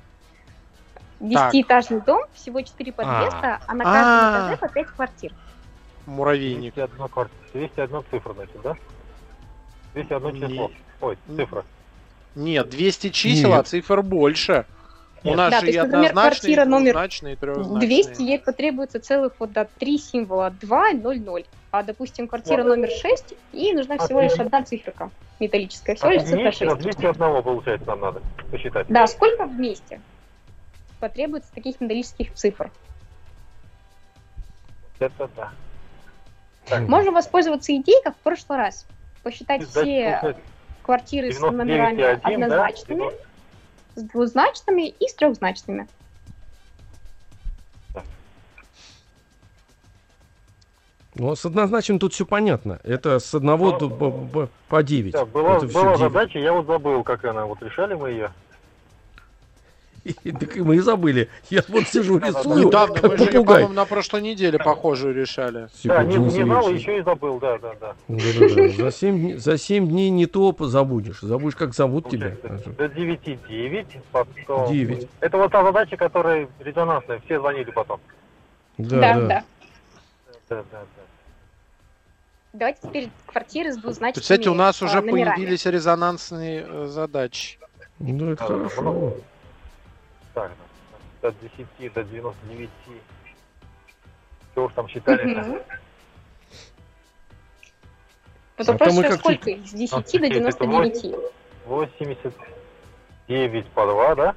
Десятиэтажный 1.20 2.00
дом, 2.02 2.22
всего 2.34 2.60
4 2.60 2.92
подъезда, 2.92 3.38
а, 3.42 3.60
а 3.66 3.74
на 3.74 3.84
каждом 3.84 4.12
а. 4.12 4.38
этаже 4.38 4.56
по 4.58 4.68
5 4.68 4.86
квартир. 4.88 5.32
Муравейник. 6.06 6.74
201, 6.74 7.08
кварт... 7.08 7.30
201 7.52 8.02
цифра, 8.10 8.34
значит, 8.34 8.62
да? 8.62 8.76
201 9.94 10.48
число. 10.48 10.70
Ой, 11.00 11.18
цифра. 11.36 11.64
Нет, 12.34 12.68
200 12.68 13.10
чисел, 13.10 13.50
Нет. 13.50 13.60
а 13.60 13.62
цифр 13.62 14.02
больше. 14.02 14.66
У 15.24 15.34
нас 15.34 15.50
да, 15.50 15.60
же 15.60 15.66
то 15.66 15.66
есть, 15.66 15.78
например, 15.78 16.12
квартира 16.12 16.64
номер 16.66 17.08
200, 17.80 18.22
ей 18.22 18.38
потребуется 18.38 19.00
целых 19.00 19.32
вот 19.38 19.52
до 19.52 19.66
3 19.78 19.98
символа 19.98 20.50
2, 20.50 20.92
0, 20.92 21.20
0. 21.20 21.44
А, 21.70 21.82
допустим, 21.82 22.28
квартира 22.28 22.62
вот. 22.62 22.68
номер 22.68 22.90
6, 22.90 23.34
ей 23.52 23.72
нужна 23.72 23.96
всего 23.98 24.20
лишь 24.20 24.38
одна 24.38 24.62
циферка 24.62 25.10
металлическая. 25.40 25.96
Всего 25.96 26.10
лишь 26.10 26.24
цифра 26.24 26.52
6. 26.52 26.82
201 26.82 27.42
получается 27.42 27.86
нам 27.86 28.00
надо 28.00 28.22
посчитать. 28.50 28.86
Да, 28.88 29.06
сколько 29.06 29.46
вместе 29.46 30.00
потребуется 31.00 31.52
таких 31.54 31.80
металлических 31.80 32.34
цифр? 32.34 32.70
Это 34.98 35.28
да. 35.36 35.52
Так. 36.66 36.88
Можно 36.88 37.12
воспользоваться 37.12 37.74
идеей, 37.76 38.02
как 38.02 38.14
в 38.14 38.20
прошлый 38.20 38.58
раз. 38.58 38.86
Посчитать 39.22 39.66
все 39.66 40.36
квартиры 40.82 41.32
с 41.32 41.40
номерами 41.40 42.02
1, 42.02 42.20
однозначными, 42.22 43.10
да? 43.10 43.16
С 43.94 44.02
двузначными 44.02 44.88
и 44.88 45.08
с 45.08 45.14
трехзначными. 45.14 45.88
Ну, 51.16 51.36
с 51.36 51.44
однозначным 51.44 52.00
тут 52.00 52.12
все 52.12 52.26
понятно. 52.26 52.80
Это 52.82 53.20
с 53.20 53.32
одного 53.34 53.70
Но, 53.70 53.78
до, 53.78 53.88
по, 53.90 54.48
по 54.68 54.82
9. 54.82 55.12
Да, 55.12 55.24
была, 55.24 55.60
была 55.60 55.96
задача, 55.96 56.40
я 56.40 56.52
вот 56.52 56.66
забыл, 56.66 57.04
как 57.04 57.24
она, 57.24 57.46
вот 57.46 57.62
решали 57.62 57.94
мы 57.94 58.10
ее. 58.10 58.32
Так 60.24 60.56
мы 60.56 60.76
и 60.76 60.80
забыли. 60.80 61.28
Я 61.50 61.62
вот 61.68 61.88
сижу, 61.88 62.18
рисую. 62.18 62.66
Недавно 62.66 63.08
мы 63.08 63.16
же, 63.16 63.26
по-моему, 63.32 63.72
на 63.72 63.84
прошлой 63.84 64.22
неделе 64.22 64.58
похожую 64.58 65.14
решали. 65.14 65.68
Да, 65.84 66.04
не, 66.04 66.16
не 66.16 66.44
знал, 66.44 66.70
еще 66.70 66.98
и 66.98 67.02
забыл, 67.02 67.38
да, 67.38 67.58
да, 67.58 67.74
да. 67.80 67.94
За 68.08 68.90
7, 68.90 69.38
за 69.38 69.58
7 69.58 69.88
дней 69.88 70.10
не 70.10 70.26
то 70.26 70.54
забудешь. 70.60 71.20
Забудешь, 71.20 71.56
как 71.56 71.74
зовут 71.74 72.10
тебя. 72.10 72.36
До 72.76 72.88
9 72.88 73.38
9, 73.48 73.86
потом... 74.12 74.70
9. 74.70 75.08
Это 75.20 75.38
вот 75.38 75.52
та 75.52 75.62
задача, 75.62 75.96
которая 75.96 76.48
резонансная, 76.60 77.20
все 77.24 77.38
звонили 77.38 77.70
потом. 77.70 78.00
Да, 78.78 78.98
да. 78.98 79.20
Да, 79.20 79.44
да, 80.48 80.56
да. 80.56 80.64
да. 80.70 81.02
Давайте 82.52 82.80
теперь 82.82 83.10
квартиры 83.26 83.72
с 83.72 83.76
двузначными 83.76 84.22
Кстати, 84.22 84.46
у 84.46 84.54
нас 84.54 84.80
уже 84.80 85.00
номерами. 85.00 85.34
появились 85.34 85.66
резонансные 85.66 86.64
э, 86.68 86.86
задачи. 86.86 87.58
Ну, 87.98 88.30
это 88.30 88.44
хорошо. 88.44 89.16
Так, 91.24 91.32
от 91.32 91.40
10 91.40 91.66
до 91.94 92.04
99. 92.04 92.70
Что 94.52 94.66
уж 94.66 94.72
там 94.74 94.86
считали? 94.88 95.40
Угу. 95.40 95.58
Вот 98.58 98.68
вопрос, 98.68 98.98
а 98.98 99.16
сколько 99.16 99.50
их? 99.50 99.66
С 99.66 99.72
10 99.72 99.94
а, 99.94 100.02
до 100.02 100.28
99. 100.28 101.16
89 101.64 103.66
по 103.68 103.86
2, 103.86 104.14
да? 104.16 104.34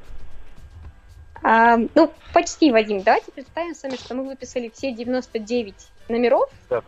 А, 1.43 1.76
ну, 1.93 2.13
почти, 2.34 2.71
Вадим. 2.71 3.04
Давайте 3.04 3.34
представим 3.34 3.76
с 3.76 3.84
вами, 3.84 3.97
что 3.97 4.15
мы 4.15 4.23
выписали 4.23 4.71
все 4.73 4.93
99 4.93 5.76
номеров. 6.08 6.50
Да. 6.69 6.82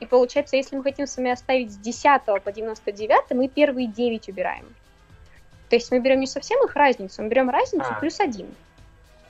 И 0.00 0.06
получается, 0.06 0.56
если 0.56 0.76
мы 0.76 0.82
хотим 0.82 1.06
с 1.06 1.16
вами 1.16 1.30
оставить 1.30 1.72
с 1.72 1.78
10 1.78 2.26
по 2.44 2.52
99, 2.52 3.30
мы 3.30 3.48
первые 3.48 3.88
9 3.88 4.28
убираем. 4.28 4.66
То 5.70 5.76
есть 5.76 5.90
мы 5.90 6.00
берем 6.00 6.20
не 6.20 6.26
совсем 6.26 6.62
их 6.62 6.76
разницу, 6.76 7.22
мы 7.22 7.30
берем 7.30 7.48
разницу 7.48 7.88
а. 7.88 7.94
плюс 7.98 8.20
1. 8.20 8.46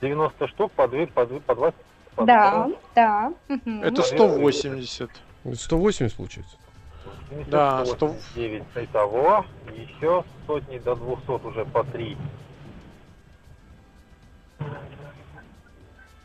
90 0.01 0.47
штук 0.47 0.71
по 0.73 0.87
2, 0.87 1.07
по 1.07 1.25
2, 1.25 1.39
по 1.39 1.55
20? 1.55 1.75
По 2.15 2.25
да, 2.25 2.69
да. 2.95 3.33
Угу. 3.49 3.71
Это 3.83 4.01
180. 4.01 5.09
180 5.53 6.15
получается? 6.15 6.57
Да, 7.47 7.85
109 7.85 8.63
100... 8.71 8.83
Итого, 8.83 9.45
еще 9.75 10.23
сотни 10.45 10.79
до 10.79 10.95
200 10.95 11.45
уже 11.45 11.65
по 11.65 11.83
3. 11.83 12.17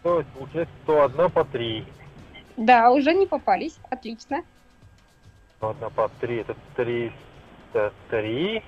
То 0.03 0.19
есть 0.19 0.31
получается 0.31 0.75
101 0.85 1.31
по 1.31 1.45
3. 1.45 1.87
Да, 2.57 2.91
уже 2.91 3.15
не 3.15 3.27
попались. 3.27 3.79
Отлично. 3.91 4.43
101 5.59 5.91
по 5.91 6.11
3 6.21 6.37
это 6.37 6.57
303 6.77 8.63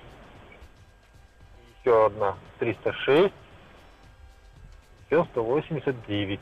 еще 1.84 2.06
одна 2.06 2.36
306, 2.58 3.32
еще 5.14 5.24
189. 5.32 6.40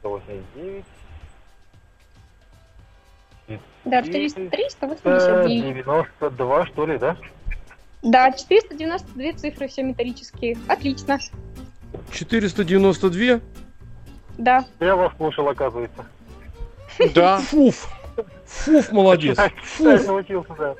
189. 0.00 0.84
Да, 3.84 4.02
403, 4.02 4.70
189. 4.70 5.74
92, 5.74 6.66
что 6.66 6.86
ли, 6.86 6.98
да? 6.98 7.16
Да, 8.02 8.32
492 8.32 9.32
цифры 9.34 9.68
все 9.68 9.82
металлические. 9.82 10.56
Отлично. 10.68 11.18
492? 12.12 13.40
Да. 14.38 14.64
Я 14.78 14.96
вас 14.96 15.12
слушал, 15.16 15.48
оказывается. 15.48 16.06
Да. 17.14 17.38
Фуф. 17.50 17.88
Фуф, 18.46 18.92
молодец. 18.92 19.38
Фуф. 19.76 20.06
научился, 20.06 20.54
да. 20.56 20.74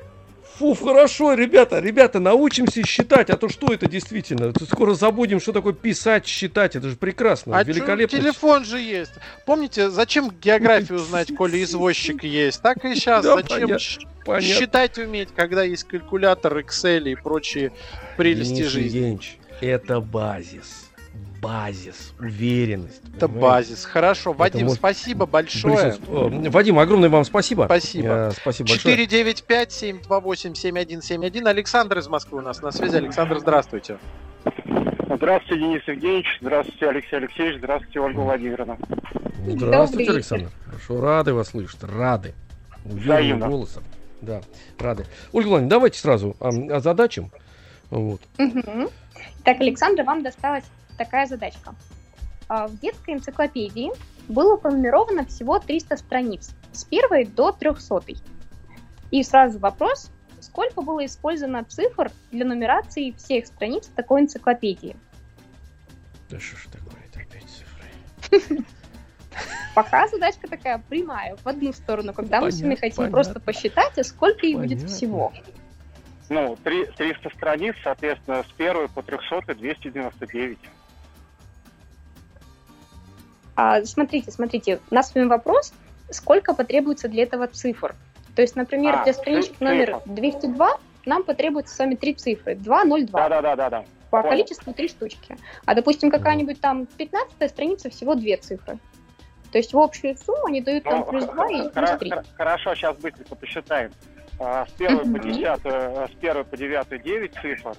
Фу, 0.57 0.75
хорошо, 0.75 1.33
ребята, 1.33 1.79
ребята, 1.79 2.19
научимся 2.19 2.85
считать, 2.85 3.29
а 3.29 3.37
то 3.37 3.49
что 3.49 3.73
это 3.73 3.89
действительно? 3.89 4.53
Скоро 4.69 4.93
забудем, 4.93 5.39
что 5.39 5.51
такое 5.53 5.73
писать, 5.73 6.27
считать, 6.27 6.75
это 6.75 6.89
же 6.89 6.95
прекрасно, 6.95 7.57
а 7.57 7.63
великолепно. 7.63 8.19
Телефон 8.19 8.65
же 8.65 8.79
есть. 8.79 9.13
Помните, 9.45 9.89
зачем 9.89 10.29
географию 10.29 10.99
знать, 10.99 11.33
коли 11.35 11.63
извозчик 11.63 12.23
есть? 12.23 12.61
Так 12.61 12.83
и 12.85 12.95
сейчас, 12.95 13.23
да, 13.23 13.35
зачем 13.35 13.77
понятно. 14.25 14.41
считать 14.41 14.97
уметь, 14.97 15.29
когда 15.35 15.63
есть 15.63 15.85
калькулятор, 15.85 16.59
Excel 16.59 17.09
и 17.09 17.15
прочие 17.15 17.71
прелести 18.17 18.55
Денис 18.55 18.67
жизни? 18.67 18.97
Евгеньевич, 18.97 19.37
это 19.61 19.99
базис 19.99 20.90
базис, 21.41 22.13
уверенность. 22.19 23.01
Это 23.15 23.27
понимаете? 23.27 23.41
базис. 23.41 23.85
Хорошо. 23.85 24.33
Вадим, 24.33 24.65
может... 24.65 24.77
спасибо 24.77 25.25
большое. 25.25 25.95
Вадим, 26.07 26.77
огромное 26.79 27.09
вам 27.09 27.25
спасибо. 27.25 27.63
Спасибо. 27.65 28.07
Э, 28.07 28.31
спасибо 28.31 28.69
495-728-7171. 28.69 31.47
Александр 31.47 31.97
из 31.97 32.07
Москвы 32.07 32.37
у 32.39 32.41
нас 32.41 32.61
на 32.61 32.71
связи. 32.71 32.97
Александр, 32.97 33.39
здравствуйте. 33.39 33.97
Здравствуйте, 35.15 35.63
Денис 35.63 35.81
Евгеньевич. 35.87 36.27
Здравствуйте, 36.41 36.87
Алексей 36.87 37.15
Алексеевич. 37.17 37.57
Здравствуйте, 37.57 37.99
Ольга 37.99 38.19
Владимировна. 38.19 38.77
Здравствуйте, 39.45 40.11
Александр. 40.11 40.49
Хорошо, 40.65 41.01
рады 41.01 41.33
вас 41.33 41.47
слышать. 41.49 41.83
Рады. 41.83 42.33
Уверенным 42.85 43.49
голосом. 43.49 43.83
Да, 44.21 44.41
рады. 44.79 45.05
Ольга 45.31 45.47
Владимировна, 45.47 45.69
давайте 45.69 45.99
сразу 45.99 46.35
о, 46.39 46.49
о 46.49 46.79
задачам. 46.79 47.31
Вот. 47.89 48.21
Угу. 48.37 48.91
Так, 49.43 49.59
Александр, 49.59 50.03
вам 50.03 50.21
досталось 50.23 50.63
такая 51.03 51.25
задачка. 51.25 51.73
А, 52.47 52.67
в 52.67 52.79
детской 52.79 53.15
энциклопедии 53.15 53.91
было 54.27 54.55
пронумеровано 54.55 55.25
всего 55.25 55.59
300 55.59 55.97
страниц, 55.97 56.51
с 56.71 56.83
первой 56.83 57.25
до 57.25 57.51
300. 57.51 58.01
И 59.09 59.23
сразу 59.23 59.59
вопрос, 59.59 60.11
сколько 60.39 60.81
было 60.81 61.05
использовано 61.05 61.63
цифр 61.63 62.11
для 62.31 62.45
нумерации 62.45 63.11
всех 63.17 63.47
страниц 63.47 63.87
такой 63.95 64.21
энциклопедии? 64.21 64.95
Да 66.29 66.39
что 66.39 66.57
ж 66.57 66.67
такое, 66.71 67.01
это 67.09 67.19
опять 67.19 67.45
цифры? 67.49 68.63
Пока 69.75 70.07
задачка 70.07 70.47
такая 70.47 70.83
прямая, 70.89 71.35
в 71.37 71.47
одну 71.47 71.73
сторону, 71.73 72.13
когда 72.13 72.41
понятно, 72.41 72.45
мы 72.45 72.51
с 72.51 72.61
вами 72.61 72.75
хотим 72.75 72.97
понятно. 72.97 73.13
просто 73.13 73.39
посчитать, 73.39 73.97
а 73.97 74.03
сколько 74.03 74.45
их 74.45 74.57
будет 74.57 74.89
всего. 74.89 75.33
Ну, 76.29 76.57
300 76.63 77.29
страниц, 77.35 77.75
соответственно, 77.83 78.43
с 78.43 78.51
первой 78.53 78.87
по 78.87 79.01
300 79.01 79.55
299. 79.55 80.59
А, 83.55 83.83
смотрите, 83.83 84.31
смотрите, 84.31 84.79
у 84.89 84.95
нас 84.95 85.09
с 85.09 85.15
вами 85.15 85.27
вопрос, 85.27 85.73
сколько 86.09 86.53
потребуется 86.53 87.07
для 87.07 87.23
этого 87.23 87.47
цифр. 87.47 87.95
То 88.35 88.41
есть, 88.41 88.55
например, 88.55 88.95
а, 88.95 89.03
для 89.03 89.13
странички 89.13 89.53
цифр. 89.53 89.63
номер 89.63 90.01
202 90.05 90.77
нам 91.05 91.23
потребуется 91.23 91.75
с 91.75 91.79
вами 91.79 91.95
три 91.95 92.13
цифры. 92.13 92.55
2, 92.55 92.83
0, 92.85 93.05
2. 93.05 93.29
Да, 93.29 93.41
да, 93.41 93.55
да, 93.55 93.69
да. 93.69 93.85
По 94.09 94.21
Понял. 94.21 94.29
количеству 94.31 94.73
три 94.73 94.87
штучки. 94.89 95.37
А, 95.65 95.73
допустим, 95.73 96.11
какая-нибудь 96.11 96.59
там 96.59 96.85
15 96.85 97.49
страница 97.49 97.89
всего 97.89 98.15
две 98.15 98.37
цифры. 98.37 98.77
То 99.51 99.57
есть 99.57 99.73
в 99.73 99.79
общую 99.79 100.15
сумму 100.17 100.45
они 100.47 100.61
дают 100.61 100.83
там 100.83 100.99
ну, 100.99 101.05
плюс 101.05 101.25
2 101.25 101.49
и 101.49 101.69
плюс 101.69 101.89
3. 101.99 102.11
Хорошо, 102.35 102.75
сейчас 102.75 102.97
быстренько 102.97 103.35
посчитаем. 103.35 103.91
А, 104.39 104.65
с 104.65 104.73
1 104.79 105.13
по 105.13 105.19
10, 105.19 105.41
с 105.41 106.11
1 106.21 106.45
по 106.45 106.57
9 106.57 107.03
9 107.03 107.33
цифр, 107.41 107.75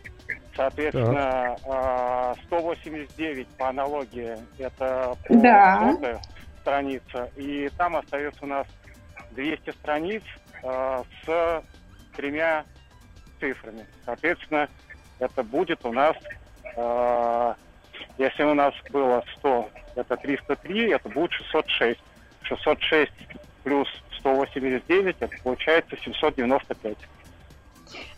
Соответственно, 0.54 1.56
так. 1.64 2.36
189 2.46 3.48
по 3.58 3.68
аналогии 3.70 4.36
это 4.58 5.16
по 5.26 5.34
да. 5.34 6.20
страница. 6.60 7.30
И 7.36 7.70
там 7.76 7.96
остается 7.96 8.44
у 8.44 8.48
нас 8.48 8.66
200 9.30 9.70
страниц 9.70 10.22
э, 10.62 11.02
с 11.24 11.62
тремя 12.14 12.64
цифрами. 13.40 13.86
Соответственно, 14.04 14.68
это 15.18 15.42
будет 15.42 15.84
у 15.84 15.92
нас, 15.92 16.16
э, 16.76 17.54
если 18.18 18.42
у 18.44 18.54
нас 18.54 18.74
было 18.90 19.24
100, 19.38 19.70
это 19.96 20.16
303, 20.16 20.90
это 20.90 21.08
будет 21.08 21.32
606. 21.32 21.98
606 22.42 23.12
плюс 23.64 23.88
189, 24.18 25.16
это 25.20 25.36
получается 25.42 25.96
795. 25.96 26.96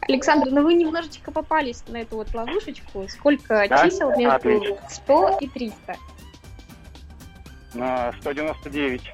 Александр, 0.00 0.50
ну 0.50 0.62
вы 0.62 0.74
немножечко 0.74 1.30
попались 1.30 1.82
на 1.88 1.98
эту 1.98 2.16
вот 2.16 2.34
ловушечку. 2.34 3.06
Сколько 3.08 3.66
да? 3.68 3.88
чисел 3.88 4.10
между 4.10 4.34
Отлично. 4.34 4.78
100 4.90 5.38
и 5.40 5.48
300? 5.48 5.96
На 7.74 8.12
199 8.20 9.12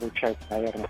получается, 0.00 0.44
наверное. 0.50 0.88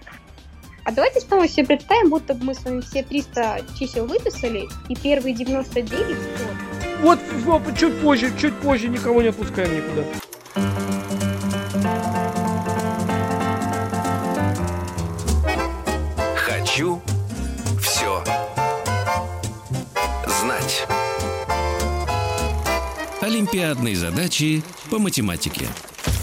А 0.85 0.92
давайте 0.92 1.20
снова 1.20 1.46
себе 1.46 1.66
представим, 1.66 2.11
будто 2.11 2.35
бы 2.35 2.46
мы 2.46 2.55
с 2.55 2.64
вами 2.64 2.81
все 2.81 3.03
300 3.03 3.64
чисел 3.79 4.07
выписали, 4.07 4.66
и 4.88 4.96
первые 4.96 5.35
99 5.35 6.16
100. 6.16 7.01
Вот, 7.03 7.18
вот 7.44 7.79
чуть 7.79 8.01
позже, 8.01 8.33
чуть 8.38 8.55
позже, 8.61 8.88
никого 8.88 9.23
не 9.23 9.29
отпускаем 9.29 9.75
никуда. 9.75 10.05
Олимпиадные 23.61 23.94
задачи 23.94 24.62
по 24.90 24.99
математике. 24.99 25.66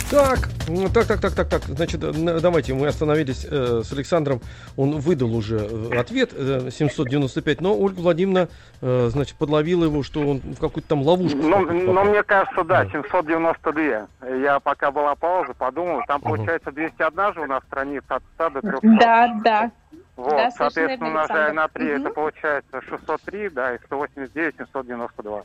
Так, 0.10 0.50
так, 0.92 1.06
так, 1.06 1.22
так, 1.22 1.36
так, 1.36 1.50
так. 1.50 1.62
Значит, 1.66 2.00
давайте 2.00 2.74
мы 2.74 2.88
остановились 2.88 3.46
э, 3.48 3.84
с 3.86 3.94
Александром. 3.94 4.42
Он 4.76 4.98
выдал 4.98 5.36
уже 5.36 5.60
э, 5.60 6.00
ответ 6.00 6.32
э, 6.34 6.72
795, 6.72 7.62
но 7.62 7.78
Ольга 7.78 8.00
Владимировна, 8.00 8.50
э, 8.82 9.10
значит, 9.12 9.36
подловила 9.36 9.84
его, 9.84 10.02
что 10.02 10.22
он 10.22 10.40
в 10.40 10.60
какую-то 10.60 10.90
там 10.90 11.04
ловушку. 11.04 11.38
Ну, 11.38 11.60
ну, 11.60 12.04
мне 12.06 12.24
кажется, 12.24 12.64
да, 12.64 12.86
792. 12.86 14.08
Я 14.42 14.60
пока 14.60 14.90
была 14.90 15.14
пауза, 15.14 15.54
подумал, 15.54 16.02
там 16.08 16.20
угу. 16.22 16.30
получается 16.30 16.72
201 16.72 17.34
же 17.36 17.42
у 17.42 17.46
нас 17.46 17.62
страница 17.66 18.16
от 18.16 18.24
100 18.34 18.50
до 18.50 18.62
300. 18.62 18.80
Да, 19.00 19.40
да. 19.44 19.72
Вот, 20.16 20.32
да, 20.32 20.50
соответственно, 20.50 21.10
умножая 21.10 21.54
на 21.54 21.68
3, 21.68 21.86
угу. 21.86 22.02
это 22.02 22.10
получается 22.10 22.82
603, 22.82 23.50
да, 23.50 23.76
и 23.76 23.78
189, 23.86 24.56
792. 24.58 25.44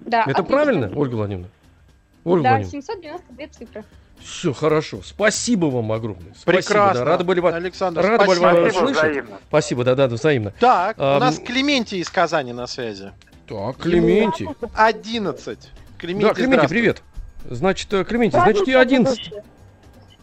Да, 0.00 0.22
это 0.22 0.30
отлично. 0.30 0.44
правильно, 0.44 0.92
Ольга 0.94 1.14
Владимировна? 1.14 1.50
Ольга 2.24 2.42
да, 2.42 2.64
792 2.64 3.46
цифры. 3.48 3.84
Все 4.18 4.52
хорошо. 4.52 5.00
Спасибо 5.04 5.66
вам 5.66 5.92
огромное. 5.92 6.32
Спасибо, 6.34 6.52
Прекрасно. 6.52 7.04
Да. 7.04 7.10
Рады 7.10 7.24
были 7.24 7.40
вас, 7.40 7.54
Александр, 7.54 8.00
рады 8.00 8.24
спасибо. 8.24 8.50
были 8.50 8.62
вас 8.62 8.74
слышать. 8.74 8.96
Взаимно. 8.96 9.38
Спасибо, 9.48 9.84
да, 9.84 9.94
да, 9.94 10.06
взаимно. 10.08 10.52
Так, 10.60 10.96
а, 10.98 11.16
у 11.18 11.20
нас 11.20 11.38
Клементий 11.38 11.98
из 11.98 12.08
Казани 12.08 12.52
на 12.52 12.66
связи. 12.66 13.12
Так, 13.46 13.76
Клементий. 13.76 14.48
11. 14.74 15.58
Клементий, 15.98 16.28
да, 16.28 16.34
Клементий, 16.34 16.68
привет. 16.68 17.02
Значит, 17.50 17.92
э, 17.92 18.04
Клементий, 18.04 18.38
значит, 18.38 18.66
и 18.66 18.72
11. 18.72 19.32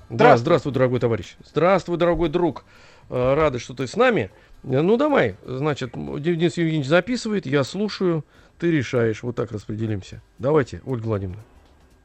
Да, 0.10 0.38
здравствуй, 0.38 0.74
дорогой 0.74 1.00
товарищ. 1.00 1.36
Здравствуй, 1.46 1.98
дорогой 1.98 2.30
друг. 2.30 2.66
Э, 3.10 3.34
рады, 3.36 3.60
что 3.60 3.74
ты 3.74 3.88
с 3.88 3.96
нами. 3.96 4.32
Э, 4.64 4.82
ну, 4.82 4.98
давай, 4.98 5.36
значит, 5.46 5.92
Денис 5.94 6.58
Евгеньевич 6.58 6.88
записывает, 6.88 7.46
я 7.46 7.64
слушаю, 7.64 8.26
ты 8.62 8.70
решаешь. 8.70 9.24
Вот 9.24 9.36
так 9.36 9.52
распределимся. 9.52 10.22
Давайте, 10.38 10.82
Ольга 10.86 11.08
Владимировна. 11.08 11.44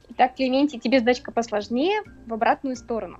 Итак, 0.08 0.36
Клементий, 0.36 0.80
тебе 0.80 1.00
задачка 1.00 1.30
посложнее, 1.30 2.00
в 2.26 2.32
обратную 2.32 2.76
сторону. 2.76 3.18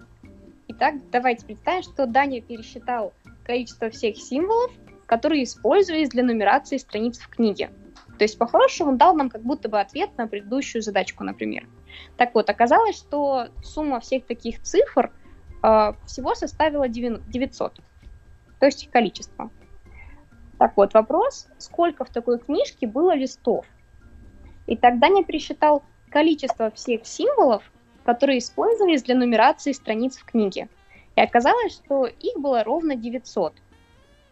Итак, 0.68 0.94
давайте 1.12 1.44
представим, 1.44 1.82
что 1.82 2.06
Даня 2.06 2.40
пересчитал 2.40 3.12
количество 3.44 3.90
всех 3.90 4.16
символов, 4.16 4.72
которые 5.04 5.44
использовались 5.44 6.08
для 6.08 6.22
нумерации 6.22 6.78
страниц 6.78 7.18
в 7.18 7.28
книге. 7.28 7.70
То 8.16 8.24
есть, 8.24 8.38
по-хорошему, 8.38 8.92
он 8.92 8.96
дал 8.96 9.14
нам 9.14 9.28
как 9.28 9.42
будто 9.42 9.68
бы 9.68 9.78
ответ 9.78 10.16
на 10.16 10.26
предыдущую 10.26 10.80
задачку, 10.80 11.22
например. 11.22 11.68
Так 12.16 12.34
вот, 12.34 12.48
оказалось, 12.48 12.96
что 12.96 13.48
сумма 13.62 14.00
всех 14.00 14.24
таких 14.24 14.62
цифр 14.62 15.12
э, 15.62 15.92
всего 16.06 16.34
составила 16.34 16.88
900. 16.88 17.80
То 18.60 18.66
есть 18.66 18.84
их 18.84 18.90
количество. 18.90 19.50
Так 20.58 20.76
вот, 20.76 20.94
вопрос, 20.94 21.48
сколько 21.58 22.04
в 22.04 22.10
такой 22.10 22.38
книжке 22.38 22.86
было 22.86 23.14
листов? 23.14 23.66
И 24.66 24.76
тогда 24.76 25.08
не 25.08 25.24
пересчитал 25.24 25.82
количество 26.10 26.70
всех 26.70 27.06
символов, 27.06 27.62
которые 28.04 28.38
использовались 28.38 29.02
для 29.02 29.14
нумерации 29.16 29.72
страниц 29.72 30.16
в 30.16 30.24
книге. 30.24 30.68
И 31.16 31.20
оказалось, 31.20 31.74
что 31.74 32.06
их 32.06 32.38
было 32.38 32.64
ровно 32.64 32.96
900. 32.96 33.54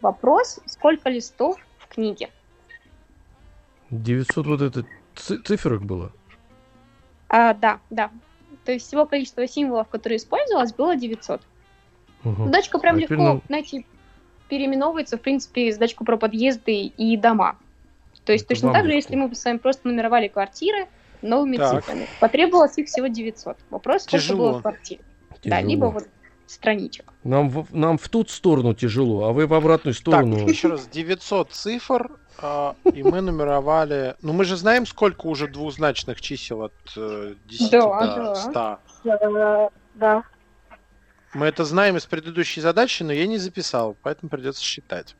Вопрос, 0.00 0.60
сколько 0.66 1.08
листов 1.08 1.56
в 1.78 1.88
книге? 1.88 2.30
900 3.90 4.46
вот 4.46 4.60
это 4.60 4.84
циферок 5.14 5.82
было? 5.82 6.12
А, 7.28 7.54
да, 7.54 7.80
да. 7.90 8.10
То 8.64 8.72
есть 8.72 8.86
всего 8.86 9.06
количество 9.06 9.46
символов, 9.46 9.88
которые 9.88 10.16
использовалось, 10.16 10.72
было 10.72 10.96
900. 10.96 11.42
Угу. 12.24 12.44
Задачка 12.44 12.78
прям 12.78 12.96
а 12.96 12.98
легко, 13.00 13.14
нам... 13.14 13.42
знаете, 13.46 13.84
переименовывается, 14.48 15.16
в 15.16 15.20
принципе, 15.20 15.72
задачку 15.72 16.04
про 16.04 16.16
подъезды 16.16 16.86
и 16.86 17.16
дома. 17.16 17.56
То 18.24 18.32
есть 18.32 18.44
это 18.44 18.54
точно 18.54 18.72
так 18.72 18.86
же, 18.86 18.92
если 18.92 19.16
мы 19.16 19.34
с 19.34 19.44
вами 19.44 19.58
просто 19.58 19.86
нумеровали 19.88 20.28
квартиры, 20.28 20.86
новыми 21.22 21.56
так. 21.56 21.82
цифрами. 21.82 22.06
Потребовалось 22.20 22.76
их 22.78 22.88
всего 22.88 23.06
900. 23.06 23.56
Вопрос, 23.70 24.02
сколько 24.02 24.18
Тяжело. 24.18 24.38
было 24.38 24.58
в 24.58 24.62
квартире. 24.62 25.00
Тяжело. 25.42 25.50
Да, 25.50 25.60
либо 25.60 25.86
вот 25.86 26.04
страничек. 26.46 27.12
Нам 27.22 27.48
в, 27.48 27.74
нам 27.74 27.98
в 27.98 28.08
ту 28.08 28.24
сторону 28.26 28.74
тяжело, 28.74 29.24
а 29.24 29.32
вы 29.32 29.46
в 29.46 29.54
обратную 29.54 29.94
сторону. 29.94 30.36
Так, 30.40 30.48
еще 30.48 30.68
раз, 30.68 30.88
900 30.88 31.50
цифр, 31.50 32.18
э, 32.40 32.72
и 32.92 33.02
мы 33.02 33.20
нумеровали... 33.20 34.14
Ну, 34.22 34.32
мы 34.32 34.44
же 34.44 34.56
знаем, 34.56 34.86
сколько 34.86 35.26
уже 35.26 35.48
двузначных 35.48 36.20
чисел 36.20 36.62
от 36.62 36.72
э, 36.96 37.34
10 37.46 37.70
да, 37.70 38.16
до 38.16 38.34
100. 38.34 38.50
Да, 39.04 39.70
да. 39.94 40.24
Мы 41.34 41.46
это 41.46 41.64
знаем 41.64 41.96
из 41.96 42.06
предыдущей 42.06 42.60
задачи, 42.60 43.02
но 43.02 43.12
я 43.12 43.26
не 43.26 43.38
записал, 43.38 43.96
поэтому 44.02 44.30
придется 44.30 44.62
считать. 44.62 45.16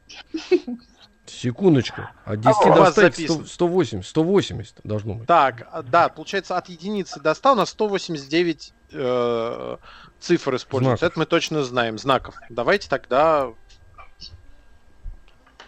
Секундочку. 1.27 2.03
От 2.25 2.41
10 2.41 2.57
а, 2.67 2.75
до 2.75 2.91
100, 2.91 3.13
100 3.13 3.45
180, 3.47 4.07
180 4.07 4.77
должно 4.85 5.15
быть. 5.15 5.27
Так, 5.27 5.67
а, 5.73 5.83
да, 5.83 6.09
получается 6.09 6.57
от 6.57 6.69
единицы 6.69 7.19
до 7.21 7.35
100 7.35 7.53
у 7.53 7.55
нас 7.57 7.71
189 7.71 8.75
э, 8.93 9.77
цифр 10.21 10.57
используется. 10.57 10.99
Знаков. 10.99 11.13
Это 11.13 11.19
мы 11.19 11.27
точно 11.27 11.65
знаем, 11.65 11.99
знаков. 11.99 12.35
Давайте 12.51 12.89
тогда... 12.89 13.49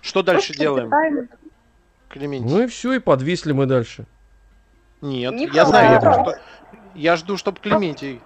Что 0.02 0.22
дальше 0.22 0.48
Просто 0.48 0.62
делаем? 0.62 1.28
Клементий. 2.08 2.50
Ну 2.50 2.62
и 2.62 2.66
все, 2.66 2.92
и 2.92 2.98
подвисли 2.98 3.52
мы 3.52 3.66
дальше. 3.66 4.06
Нет, 5.00 5.34
не 5.34 5.46
я 5.46 5.64
знаю, 5.64 5.92
я, 5.92 6.00
что... 6.00 6.38
я 6.94 7.16
жду, 7.16 7.36
чтобы 7.36 7.60
Клементий... 7.60 8.20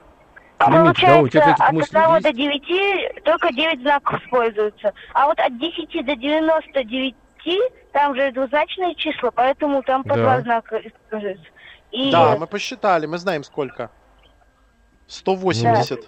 Клементий, 0.66 1.06
да, 1.06 1.20
у 1.20 1.28
тебя 1.28 1.54
от 1.54 1.60
1 1.60 2.22
до 2.22 2.32
9 2.32 3.24
только 3.24 3.52
9 3.52 3.80
знаков 3.80 4.22
используются. 4.22 4.92
А 5.14 5.26
вот 5.26 5.38
от 5.38 5.58
10 5.58 6.04
до 6.04 6.16
99 6.16 7.14
там 7.92 8.14
же 8.14 8.30
двузначные 8.32 8.94
числа, 8.94 9.30
поэтому 9.30 9.82
там 9.82 10.02
по 10.02 10.14
да. 10.14 10.22
два 10.22 10.40
знака 10.42 10.76
используются. 10.76 11.46
И... 11.90 12.12
Да, 12.12 12.36
мы 12.36 12.46
посчитали, 12.46 13.06
мы 13.06 13.18
знаем 13.18 13.42
сколько. 13.42 13.90
180. 15.06 16.00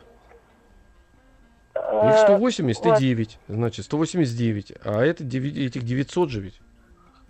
Да. 1.75 2.11
Их 2.11 2.19
180 2.19 2.85
вот. 2.85 2.99
и 2.99 3.01
9. 3.01 3.39
Значит, 3.49 3.85
189. 3.87 4.73
А 4.85 5.03
это 5.03 5.25
9, 5.25 5.57
этих 5.57 5.83
900 5.83 6.31
же 6.31 6.41
ведь. 6.41 6.61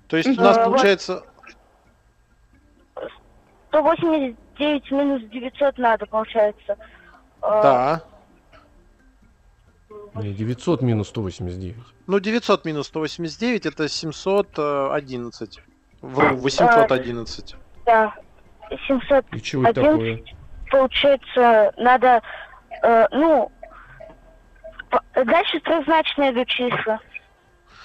То 0.09 0.17
есть 0.17 0.29
у 0.29 0.43
нас 0.43 0.59
получается... 0.59 1.25
189 3.69 4.91
минус 4.91 5.23
900 5.31 5.79
надо, 5.79 6.05
получается. 6.05 6.77
А, 7.43 7.63
да. 7.63 8.03
Не, 10.15 10.33
900 10.33 10.83
минус 10.83 11.09
189. 11.09 11.77
Ну, 12.07 12.21
900 12.21 12.65
минус 12.65 12.87
189 12.89 13.67
это 13.67 13.89
711. 13.89 15.61
Вру, 16.03 16.37
811. 16.37 17.57
Да, 17.87 18.15
711. 18.71 19.25
И 19.33 19.43
чего 19.43 19.65
это 19.65 19.81
такое? 19.83 20.23
Получается, 20.71 21.73
надо, 21.77 22.23
э, 22.83 23.07
ну, 23.13 23.51
дальше 25.15 25.61
трехзначные 25.61 26.33
идут 26.33 26.49
числа. 26.49 27.01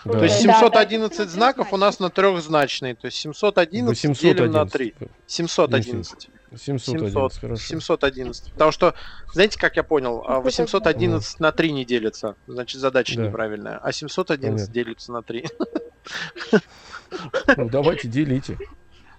Да. 0.05 0.19
То 0.19 0.23
есть 0.23 0.41
711 0.41 1.17
да, 1.17 1.23
да. 1.23 1.29
знаков 1.29 1.73
у 1.73 1.77
нас 1.77 1.99
на 1.99 2.09
трехзначные. 2.09 2.95
То 2.95 3.07
есть 3.07 3.17
711 3.17 3.89
811. 3.89 4.21
делим 4.21 4.51
на 4.51 4.65
3. 4.65 4.93
711. 5.25 6.29
711, 6.55 7.59
700, 7.59 7.59
711. 7.59 8.51
Потому 8.53 8.71
что, 8.71 8.93
знаете, 9.33 9.59
как 9.59 9.75
я 9.75 9.83
понял, 9.83 10.23
811 10.25 11.35
а 11.39 11.43
на 11.43 11.51
3 11.51 11.71
не 11.71 11.85
делится. 11.85 12.35
Значит, 12.47 12.79
задача 12.79 13.17
да. 13.17 13.27
неправильная. 13.27 13.77
А 13.77 13.91
711 13.91 14.55
Понятно. 14.55 14.73
делится 14.73 15.11
на 15.11 15.23
3. 15.23 15.45
Ну, 17.57 17.69
давайте 17.69 18.07
делите. 18.07 18.57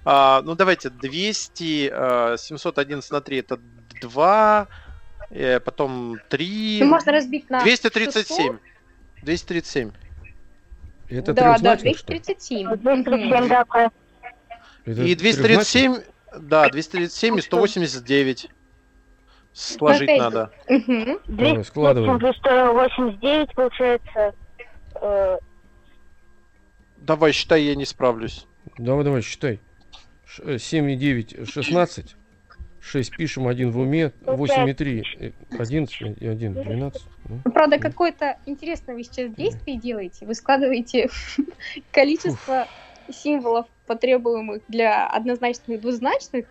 А, 0.04 0.42
ну, 0.42 0.54
давайте, 0.54 0.90
200, 0.90 2.36
711 2.38 3.10
а, 3.10 3.14
на 3.14 3.20
3 3.20 3.38
это 3.38 3.58
2, 4.00 4.68
э, 5.30 5.60
потом 5.60 6.18
3... 6.28 6.78
Ну, 6.80 6.86
можно 6.86 7.12
разбить 7.12 7.50
на 7.50 7.62
237. 7.62 8.58
237. 9.22 9.90
Это 11.10 11.32
да, 11.32 11.58
да, 11.58 11.76
237. 11.76 12.76
237, 12.76 13.48
да. 13.48 15.04
И 15.04 15.14
237... 15.14 15.96
Да, 16.36 16.68
237 16.68 17.38
и 17.38 17.40
189. 17.40 18.50
Сложить 19.52 20.02
Опять. 20.02 20.20
надо. 20.20 20.50
Угу. 20.68 21.20
289 21.26 23.54
получается... 23.54 24.34
Э... 24.94 25.38
Давай, 26.98 27.32
считай, 27.32 27.62
я 27.62 27.74
не 27.74 27.86
справлюсь. 27.86 28.46
Давай, 28.76 29.04
давай, 29.04 29.22
считай. 29.22 29.60
7 30.58 30.90
и 30.90 30.96
9, 30.96 31.48
16. 31.48 32.16
6 32.80 33.16
пишем, 33.16 33.48
1 33.48 33.70
в 33.70 33.78
уме, 33.78 34.12
8 34.22 34.68
и 34.68 34.74
3, 34.74 35.34
11 35.58 36.00
и 36.20 36.26
1, 36.26 36.54
12. 36.54 37.02
Ну, 37.28 37.40
Правда, 37.52 37.78
какое-то 37.78 38.38
интересное 38.46 38.94
вы 38.94 39.02
сейчас 39.02 39.34
действие 39.34 39.78
делаете. 39.78 40.26
Вы 40.26 40.34
складываете 40.34 41.10
количество 41.92 42.66
символов 43.10 43.66
потребуемых 43.88 44.62
для 44.68 45.08
однозначных 45.08 45.68
и 45.68 45.80
двузначных, 45.80 46.46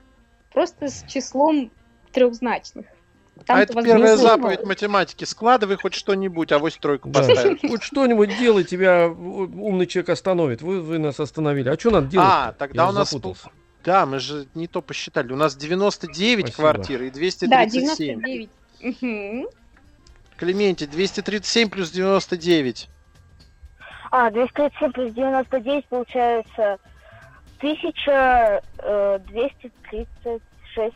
просто 0.51 0.89
с 0.89 1.05
числом 1.07 1.71
трехзначных. 2.11 2.85
Там 3.45 3.57
а 3.57 3.61
это 3.61 3.81
первая 3.81 4.17
заповедь 4.17 4.63
математики. 4.63 5.23
Складывай 5.23 5.77
хоть 5.77 5.93
что-нибудь, 5.93 6.51
а 6.51 6.59
вось 6.59 6.75
тройку 6.77 7.09
да. 7.09 7.23
Хоть 7.61 7.83
что-нибудь 7.83 8.37
делай, 8.37 8.63
тебя 8.63 9.07
умный 9.07 9.85
человек 9.85 10.09
остановит. 10.09 10.61
Вы, 10.61 10.81
вы 10.81 10.97
нас 10.97 11.19
остановили. 11.19 11.69
А 11.69 11.79
что 11.79 11.91
надо 11.91 12.07
делать? 12.07 12.27
А, 12.29 12.51
тогда 12.53 12.83
Я 12.83 12.89
у 12.89 12.91
нас... 12.91 13.11
Запутался. 13.11 13.49
Да, 13.83 14.05
мы 14.05 14.19
же 14.19 14.47
не 14.53 14.67
то 14.67 14.81
посчитали. 14.81 15.31
У 15.31 15.37
нас 15.37 15.55
99 15.55 16.47
Спасибо. 16.47 16.57
квартир 16.57 17.03
и 17.03 17.09
237. 17.09 17.49
Да, 17.49 17.65
99. 17.65 18.49
Угу. 18.81 19.51
Клементи, 20.35 20.85
237 20.85 21.69
плюс 21.69 21.91
99. 21.91 22.89
А, 24.11 24.29
237 24.29 24.91
плюс 24.91 25.13
99 25.13 25.85
получается 25.85 26.79
1236. 27.59 28.61
Э, 30.77 30.89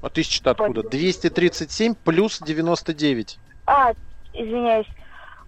а 0.00 0.08
тысяча-то 0.08 0.50
откуда? 0.52 0.82
237 0.82 1.94
плюс 1.94 2.40
99. 2.40 3.38
А, 3.66 3.92
извиняюсь. 4.32 4.86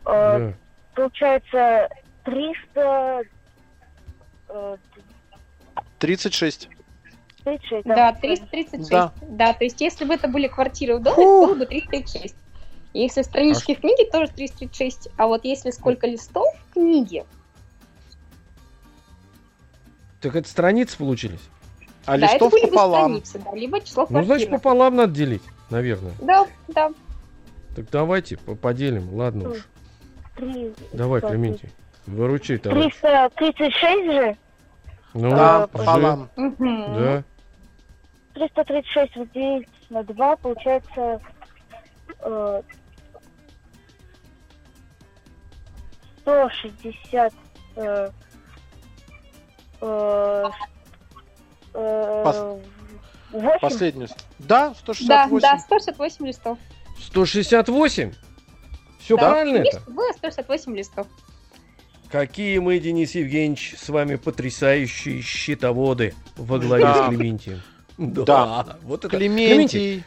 Э, 0.06 0.38
да. 0.38 0.52
Получается 0.94 1.88
300... 2.24 3.22
Э, 4.48 4.76
36. 5.98 6.68
36, 7.44 7.86
да. 7.86 7.94
Да, 7.94 8.12
336. 8.12 8.90
Да. 8.90 9.12
да, 9.22 9.52
то 9.54 9.64
есть 9.64 9.80
если 9.80 10.04
бы 10.04 10.14
это 10.14 10.28
были 10.28 10.48
квартиры 10.48 10.96
в 10.96 11.02
доме, 11.02 11.16
то 11.16 11.46
было 11.46 11.54
бы 11.54 11.66
336. 11.66 12.34
Если 12.92 13.22
странички 13.22 13.72
а... 13.72 13.74
в 13.76 13.80
книге, 13.80 14.10
тоже 14.10 14.30
336. 14.32 15.08
А 15.16 15.26
вот 15.26 15.44
если 15.44 15.70
сколько 15.70 16.06
листов 16.06 16.48
в 16.68 16.72
книге... 16.74 17.24
Так 20.20 20.36
это 20.36 20.48
страницы 20.48 20.98
получились? 20.98 21.40
А 22.06 22.18
да, 22.18 22.26
листов 22.26 22.52
это 22.52 22.62
были 22.62 22.70
пополам. 22.70 23.14
Бы 23.14 23.24
страницы, 23.24 23.50
да, 23.50 23.58
либо 23.58 23.80
число 23.80 24.06
Ну, 24.10 24.24
значит, 24.24 24.50
пополам 24.50 24.96
надо 24.96 25.12
делить, 25.12 25.42
наверное. 25.70 26.12
Да, 26.20 26.46
да. 26.68 26.92
Так 27.74 27.86
давайте 27.90 28.36
поделим, 28.36 29.14
ладно 29.14 29.50
уж. 29.50 29.68
3, 30.36 30.74
Давай, 30.92 31.20
Клементий, 31.20 31.70
выручай, 32.06 32.58
товарищ. 32.58 32.94
336 33.00 34.12
же? 34.12 34.36
Ну, 35.14 35.30
да, 35.30 35.66
пополам. 35.66 36.28
Да. 36.36 37.24
336 38.34 39.16
разделить 39.16 39.68
на 39.90 40.02
2, 40.04 40.36
получается 40.36 41.20
э, 42.20 42.62
160 46.22 47.32
э, 47.76 48.10
э, 49.80 50.50
э, 51.74 52.58
Последний. 53.60 54.08
Да, 54.38 54.74
168. 54.74 55.40
Да, 55.40 55.52
да, 55.52 55.58
168 55.58 56.26
листов. 56.26 56.58
168? 56.98 58.12
Все 58.98 59.16
да. 59.16 59.30
правильно 59.30 59.58
это? 59.58 59.80
Было 59.90 60.12
168 60.12 60.76
листов. 60.76 61.06
Какие 62.10 62.58
мы, 62.58 62.78
Денис 62.80 63.14
Евгеньевич, 63.14 63.76
с 63.78 63.88
вами 63.88 64.16
потрясающие 64.16 65.22
счетоводы 65.22 66.14
во 66.36 66.58
главе 66.58 66.84
да. 66.84 67.06
с 67.06 67.08
Клементием. 67.08 67.62
Да. 67.98 68.24
да. 68.24 68.76
Вот 68.82 69.04
это. 69.04 69.16
Клементий. 69.16 70.04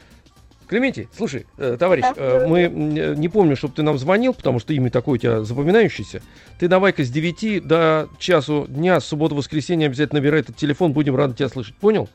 Клементий, 0.73 1.07
слушай, 1.15 1.45
э, 1.59 1.77
товарищ, 1.79 2.03
э, 2.15 2.47
мы 2.47 2.67
не 2.67 3.29
помню, 3.29 3.55
чтобы 3.55 3.75
ты 3.75 3.83
нам 3.83 3.99
звонил, 3.99 4.33
потому 4.33 4.57
что 4.57 4.73
имя 4.73 4.89
такое 4.89 5.13
у 5.13 5.17
тебя 5.17 5.43
запоминающееся. 5.43 6.23
Ты 6.57 6.67
давай-ка 6.67 7.03
с 7.03 7.11
9 7.11 7.59
до 7.59 8.09
часу 8.17 8.65
дня, 8.67 8.99
с 8.99 9.05
субботы-воскресенья 9.05 9.85
обязательно 9.85 10.19
набирай 10.19 10.39
этот 10.39 10.55
телефон, 10.55 10.91
будем 10.91 11.15
рады 11.15 11.35
тебя 11.35 11.47
слышать. 11.49 11.75
Понял? 11.75 12.09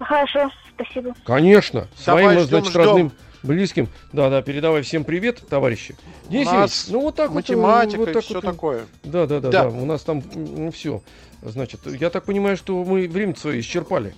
Хорошо, 0.00 0.50
спасибо. 0.74 1.14
Конечно. 1.24 1.86
Давай, 2.04 2.24
Своим, 2.24 2.40
ждем, 2.40 2.48
значит, 2.48 2.70
ждем. 2.70 2.80
родным 2.80 3.12
близким. 3.44 3.88
Да, 4.12 4.30
да, 4.30 4.42
передавай 4.42 4.82
всем 4.82 5.04
привет, 5.04 5.40
товарищи. 5.48 5.94
Денис 6.28 6.48
у 6.48 6.54
нас 6.54 6.88
ну 6.88 7.02
вот 7.02 7.14
так 7.14 7.30
математика 7.30 8.00
вот, 8.00 8.06
вот 8.08 8.14
так 8.14 8.22
и 8.24 8.26
все 8.26 8.34
вот, 8.34 8.44
такое. 8.44 8.80
Да, 9.04 9.28
да, 9.28 9.38
да, 9.38 9.50
да, 9.50 9.62
да. 9.62 9.68
У 9.68 9.84
нас 9.84 10.02
там 10.02 10.24
ну, 10.34 10.72
все. 10.72 11.02
Значит, 11.40 11.82
я 11.86 12.10
так 12.10 12.24
понимаю, 12.24 12.56
что 12.56 12.82
мы 12.82 13.06
время 13.06 13.36
свое 13.36 13.60
исчерпали. 13.60 14.12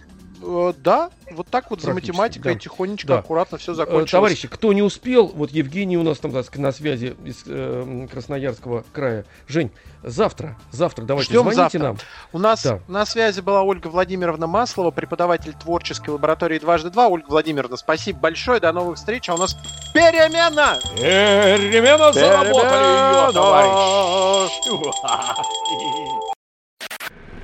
Э, 0.46 0.72
да, 0.78 1.10
вот 1.32 1.48
так 1.48 1.70
вот 1.70 1.80
за 1.80 1.92
математикой 1.92 2.54
да. 2.54 2.60
тихонечко, 2.60 3.08
да. 3.08 3.18
аккуратно 3.18 3.58
все 3.58 3.72
э, 3.72 3.74
закончилось. 3.74 4.10
Товарищи, 4.10 4.46
кто 4.48 4.72
не 4.72 4.82
успел, 4.82 5.26
вот 5.26 5.50
Евгений 5.50 5.98
у 5.98 6.04
нас 6.04 6.18
там 6.18 6.30
так, 6.32 6.56
на 6.56 6.70
связи 6.70 7.16
из 7.24 7.42
э, 7.46 8.06
Красноярского 8.10 8.84
края. 8.92 9.24
Жень, 9.48 9.72
завтра, 10.04 10.56
завтра 10.70 11.04
давайте 11.04 11.30
Ждем 11.30 11.42
звоните 11.42 11.62
завтра. 11.62 11.78
нам. 11.80 11.98
У 12.32 12.38
нас 12.38 12.62
да. 12.62 12.78
на 12.86 13.04
связи 13.04 13.40
была 13.40 13.62
Ольга 13.62 13.88
Владимировна 13.88 14.46
Маслова, 14.46 14.92
преподаватель 14.92 15.52
творческой 15.52 16.10
лаборатории 16.10 16.60
«Дважды 16.60 16.90
два». 16.90 17.08
Ольга 17.08 17.26
Владимировна, 17.28 17.76
спасибо 17.76 18.20
большое, 18.20 18.60
до 18.60 18.72
новых 18.72 18.98
встреч. 18.98 19.28
А 19.28 19.34
у 19.34 19.38
нас 19.38 19.56
перемена! 19.92 20.78
Перемена, 20.96 22.12
перемена! 22.12 22.12
заработали 22.12 23.26
ее, 23.26 23.32
товарищ! 23.32 23.86